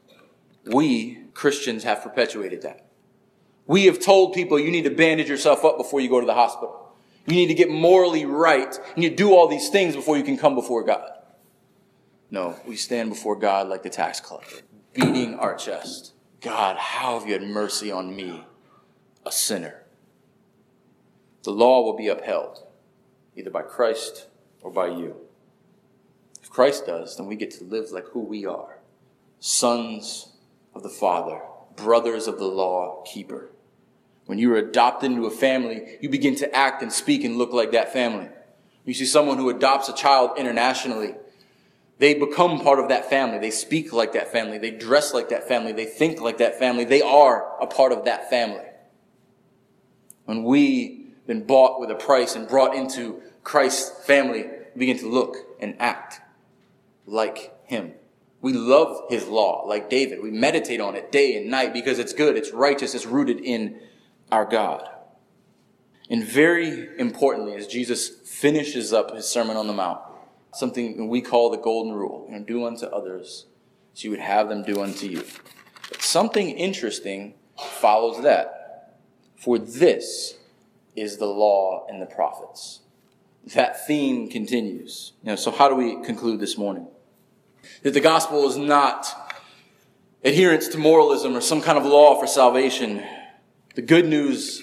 We, 0.67 1.25
Christians, 1.35 1.85
have 1.85 2.03
perpetuated 2.03 2.63
that. 2.63 2.87
We 3.67 3.87
have 3.87 3.99
told 3.99 4.33
people 4.33 4.59
you 4.59 4.71
need 4.71 4.85
to 4.85 4.91
bandage 4.91 5.29
yourself 5.29 5.65
up 5.65 5.77
before 5.77 6.01
you 6.01 6.09
go 6.09 6.21
to 6.21 6.27
the 6.27 6.35
hospital. 6.35 6.97
You 7.27 7.35
need 7.35 7.49
to 7.49 7.55
get 7.55 7.71
morally 7.71 8.25
right. 8.25 8.79
And 8.95 9.05
you 9.05 9.11
do 9.11 9.35
all 9.35 9.49
these 9.49 9.69
things 9.69 9.95
before 9.95 10.17
you 10.17 10.23
can 10.23 10.39
come 10.39 10.55
before 10.55 10.85
God. 10.85 11.11
No, 12.31 12.57
we 12.67 12.77
stand 12.77 13.11
before 13.11 13.37
God 13.37 13.69
like 13.69 13.83
the 13.83 13.91
tax 13.91 14.21
collector, 14.21 14.61
beating 14.95 15.35
our 15.35 15.55
chest. 15.55 16.13
God, 16.41 16.77
how 16.77 17.19
have 17.19 17.27
you 17.27 17.33
had 17.35 17.43
mercy 17.43 17.91
on 17.91 18.15
me, 18.15 18.45
a 19.27 19.33
sinner? 19.33 19.83
The 21.43 21.51
law 21.51 21.83
will 21.83 21.97
be 21.97 22.09
upheld, 22.09 22.65
either 23.37 23.51
by 23.51 23.63
Christ 23.63 24.27
or 24.63 24.71
by 24.71 24.89
you. 24.89 25.17
If 26.43 26.51
Christ 26.51 26.87
does, 26.87 27.17
then 27.17 27.27
we 27.27 27.37
get 27.37 27.51
to 27.53 27.65
live 27.65 27.91
like 27.91 28.07
who 28.07 28.21
we 28.21 28.47
are 28.47 28.79
sons 29.41 30.33
of 30.75 30.83
the 30.83 30.89
Father, 30.89 31.41
brothers 31.77 32.27
of 32.27 32.39
the 32.39 32.45
law 32.45 33.03
keeper. 33.05 33.51
When 34.27 34.39
you 34.39 34.53
are 34.53 34.59
adopted 34.59 35.11
into 35.11 35.27
a 35.27 35.31
family, 35.31 35.99
you 36.01 36.09
begin 36.09 36.35
to 36.37 36.55
act 36.55 36.83
and 36.83 36.93
speak 36.93 37.25
and 37.25 37.39
look 37.39 37.53
like 37.53 37.73
that 37.73 37.93
family. 37.93 38.29
You 38.85 38.95
see 38.95 39.07
someone 39.07 39.39
who 39.39 39.49
adopts 39.51 39.89
a 39.89 39.95
child 39.95 40.33
internationally, 40.39 41.15
they 41.99 42.15
become 42.15 42.61
part 42.61 42.79
of 42.79 42.89
that 42.89 43.11
family. 43.11 43.39
They 43.39 43.51
speak 43.51 43.93
like 43.93 44.13
that 44.13 44.31
family. 44.31 44.59
They 44.59 44.71
dress 44.71 45.13
like 45.13 45.31
that 45.31 45.49
family. 45.49 45.73
They 45.73 45.85
think 45.85 46.21
like 46.21 46.39
that 46.39 46.59
family. 46.59 46.85
They 46.85 47.03
are 47.03 47.61
a 47.61 47.67
part 47.67 47.93
of 47.93 48.05
that 48.05 48.31
family. 48.31 48.65
When 50.25 50.45
we 50.45 51.07
been 51.27 51.45
bought 51.45 51.81
with 51.81 51.91
a 51.91 51.95
price 51.95 52.37
and 52.37 52.49
brought 52.49 52.75
into 52.75 53.21
Christ's 53.43 54.05
family, 54.05 54.45
we 54.75 54.79
begin 54.79 54.99
to 54.99 55.09
look 55.09 55.37
and 55.61 55.75
act 55.81 56.21
like 57.07 57.53
him. 57.65 57.93
We 58.41 58.53
love 58.53 59.11
his 59.11 59.27
law 59.27 59.65
like 59.67 59.91
David. 59.91 60.23
We 60.23 60.31
meditate 60.31 60.81
on 60.81 60.95
it 60.95 61.11
day 61.11 61.37
and 61.37 61.51
night 61.51 61.73
because 61.73 61.99
it's 61.99 62.13
good, 62.13 62.37
it's 62.37 62.53
righteous, 62.53 62.95
it's 62.95 63.07
rooted 63.07 63.41
in 63.41 63.81
our 64.31 64.45
God. 64.45 64.89
And 66.09 66.25
very 66.25 66.89
importantly, 66.99 67.55
as 67.57 67.67
Jesus 67.67 68.09
finishes 68.09 68.93
up 68.93 69.15
his 69.15 69.27
Sermon 69.27 69.57
on 69.57 69.67
the 69.67 69.73
Mount, 69.73 70.01
something 70.59 71.09
we 71.09 71.21
call 71.21 71.51
the 71.51 71.57
golden 71.57 71.93
rule 71.93 72.27
you 72.29 72.39
know, 72.39 72.45
do 72.45 72.67
unto 72.67 72.87
others 72.87 73.47
as 73.95 74.05
you 74.05 74.11
would 74.11 74.21
have 74.21 74.49
them 74.49 74.63
do 74.63 74.83
unto 74.83 75.07
you. 75.07 75.25
But 75.89 76.03
something 76.03 76.51
interesting 76.51 77.35
follows 77.57 78.23
that. 78.23 78.95
For 79.37 79.59
this 79.59 80.37
is 80.97 81.19
the 81.19 81.27
law 81.27 81.87
and 81.89 82.03
the 82.03 82.07
prophets. 82.07 82.81
That 83.55 83.87
theme 83.87 84.29
continues. 84.29 85.13
You 85.23 85.31
know, 85.31 85.37
so 85.37 85.51
how 85.51 85.69
do 85.69 85.75
we 85.75 86.03
conclude 86.05 86.41
this 86.41 86.59
morning? 86.59 86.89
That 87.83 87.95
the 87.95 88.01
gospel 88.01 88.49
is 88.49 88.57
not 88.57 89.07
adherence 90.25 90.69
to 90.69 90.79
moralism 90.79 91.37
or 91.37 91.41
some 91.41 91.63
kind 91.63 91.79
of 91.79 91.85
law 91.85 92.19
for 92.21 92.27
salvation. 92.27 93.03
The 93.75 93.83
good 93.83 94.07
news 94.07 94.61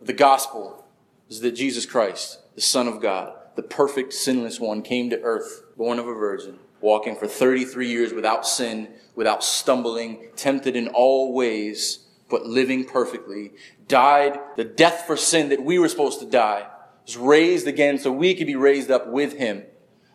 of 0.00 0.06
the 0.06 0.12
gospel 0.12 0.86
is 1.28 1.40
that 1.40 1.52
Jesus 1.52 1.86
Christ, 1.86 2.40
the 2.54 2.60
Son 2.60 2.88
of 2.88 3.00
God, 3.00 3.34
the 3.56 3.62
perfect 3.62 4.12
sinless 4.12 4.58
one, 4.58 4.82
came 4.82 5.10
to 5.10 5.20
earth, 5.22 5.62
born 5.76 5.98
of 5.98 6.08
a 6.08 6.14
virgin, 6.14 6.58
walking 6.80 7.16
for 7.16 7.26
33 7.26 7.88
years 7.88 8.12
without 8.12 8.46
sin, 8.46 8.88
without 9.14 9.44
stumbling, 9.44 10.28
tempted 10.36 10.76
in 10.76 10.88
all 10.88 11.32
ways, 11.32 12.06
but 12.28 12.46
living 12.46 12.84
perfectly, 12.84 13.52
died 13.86 14.38
the 14.56 14.64
death 14.64 15.04
for 15.06 15.16
sin 15.16 15.48
that 15.50 15.62
we 15.62 15.78
were 15.78 15.88
supposed 15.88 16.20
to 16.20 16.26
die, 16.26 16.66
was 17.06 17.16
raised 17.16 17.66
again 17.66 17.98
so 17.98 18.10
we 18.10 18.34
could 18.34 18.46
be 18.46 18.56
raised 18.56 18.90
up 18.90 19.06
with 19.06 19.34
him, 19.34 19.62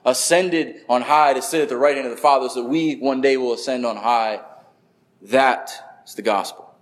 ascended 0.06 0.82
on 0.90 1.04
high 1.04 1.34
to 1.34 1.42
sit 1.42 1.62
at 1.62 1.70
the 1.70 1.78
right 1.78 1.96
hand 1.96 2.08
of 2.08 2.16
the 2.16 2.22
Father 2.22 2.50
so 2.50 2.64
we 2.66 2.96
one 2.96 3.22
day 3.22 3.38
will 3.38 3.54
ascend 3.54 3.86
on 3.86 3.96
high. 3.96 4.42
That 5.22 5.72
is 6.06 6.16
the 6.16 6.22
gospel. 6.22 6.76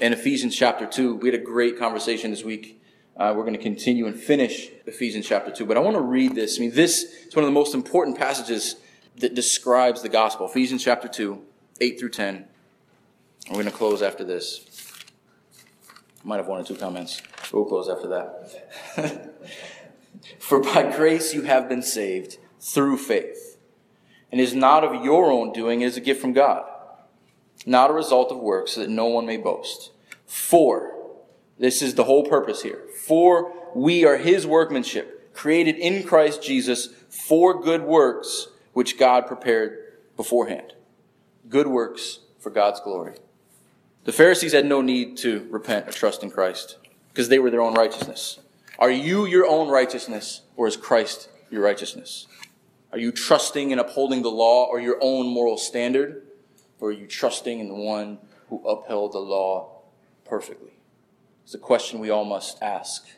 In 0.00 0.12
Ephesians 0.12 0.56
chapter 0.56 0.86
2, 0.86 1.16
we 1.16 1.30
had 1.30 1.40
a 1.40 1.44
great 1.44 1.78
conversation 1.78 2.30
this 2.30 2.44
week 2.44 2.79
uh, 3.16 3.34
we're 3.36 3.42
going 3.42 3.56
to 3.56 3.62
continue 3.62 4.06
and 4.06 4.18
finish 4.18 4.70
Ephesians 4.86 5.26
chapter 5.26 5.50
2. 5.50 5.66
But 5.66 5.76
I 5.76 5.80
want 5.80 5.96
to 5.96 6.02
read 6.02 6.34
this. 6.34 6.58
I 6.58 6.60
mean, 6.60 6.72
this 6.72 7.04
is 7.04 7.36
one 7.36 7.44
of 7.44 7.48
the 7.48 7.54
most 7.54 7.74
important 7.74 8.18
passages 8.18 8.76
that 9.16 9.34
describes 9.34 10.02
the 10.02 10.08
gospel. 10.08 10.46
Ephesians 10.46 10.82
chapter 10.82 11.08
2, 11.08 11.42
8 11.80 11.98
through 11.98 12.10
10. 12.10 12.46
We're 13.48 13.54
going 13.54 13.66
to 13.66 13.72
close 13.72 14.02
after 14.02 14.24
this. 14.24 14.66
I 16.22 16.28
might 16.28 16.36
have 16.36 16.46
one 16.46 16.60
or 16.60 16.64
two 16.64 16.76
comments. 16.76 17.22
We'll 17.52 17.64
close 17.64 17.88
after 17.88 18.08
that. 18.08 19.34
For 20.38 20.60
by 20.60 20.94
grace 20.94 21.34
you 21.34 21.42
have 21.42 21.68
been 21.68 21.82
saved 21.82 22.38
through 22.60 22.98
faith. 22.98 23.58
And 24.30 24.40
is 24.40 24.54
not 24.54 24.84
of 24.84 25.04
your 25.04 25.30
own 25.32 25.52
doing, 25.52 25.80
it 25.80 25.86
is 25.86 25.96
a 25.96 26.00
gift 26.00 26.20
from 26.20 26.32
God. 26.32 26.64
Not 27.66 27.90
a 27.90 27.94
result 27.94 28.30
of 28.30 28.38
works, 28.38 28.72
so 28.72 28.80
that 28.80 28.90
no 28.90 29.06
one 29.06 29.26
may 29.26 29.36
boast. 29.36 29.90
For, 30.26 30.92
this 31.58 31.82
is 31.82 31.94
the 31.94 32.04
whole 32.04 32.24
purpose 32.24 32.62
here. 32.62 32.84
For 33.10 33.52
we 33.74 34.04
are 34.04 34.18
his 34.18 34.46
workmanship, 34.46 35.34
created 35.34 35.74
in 35.74 36.04
Christ 36.04 36.44
Jesus 36.44 36.90
for 37.08 37.60
good 37.60 37.82
works, 37.82 38.46
which 38.72 39.00
God 39.00 39.26
prepared 39.26 39.80
beforehand. 40.16 40.74
Good 41.48 41.66
works 41.66 42.20
for 42.38 42.50
God's 42.50 42.78
glory. 42.78 43.14
The 44.04 44.12
Pharisees 44.12 44.52
had 44.52 44.64
no 44.64 44.80
need 44.80 45.16
to 45.16 45.48
repent 45.50 45.88
or 45.88 45.90
trust 45.90 46.22
in 46.22 46.30
Christ 46.30 46.76
because 47.08 47.28
they 47.28 47.40
were 47.40 47.50
their 47.50 47.62
own 47.62 47.74
righteousness. 47.74 48.38
Are 48.78 48.92
you 48.92 49.26
your 49.26 49.44
own 49.44 49.68
righteousness 49.70 50.42
or 50.54 50.68
is 50.68 50.76
Christ 50.76 51.30
your 51.50 51.62
righteousness? 51.62 52.28
Are 52.92 52.98
you 52.98 53.10
trusting 53.10 53.72
in 53.72 53.80
upholding 53.80 54.22
the 54.22 54.30
law 54.30 54.66
or 54.66 54.78
your 54.78 54.98
own 55.00 55.26
moral 55.26 55.58
standard? 55.58 56.28
Or 56.78 56.90
are 56.90 56.92
you 56.92 57.08
trusting 57.08 57.58
in 57.58 57.66
the 57.66 57.74
one 57.74 58.18
who 58.50 58.64
upheld 58.64 59.14
the 59.14 59.18
law 59.18 59.80
perfectly? 60.24 60.69
It's 61.50 61.56
a 61.56 61.58
question 61.58 61.98
we 61.98 62.10
all 62.10 62.24
must 62.24 62.62
ask. 62.62 63.08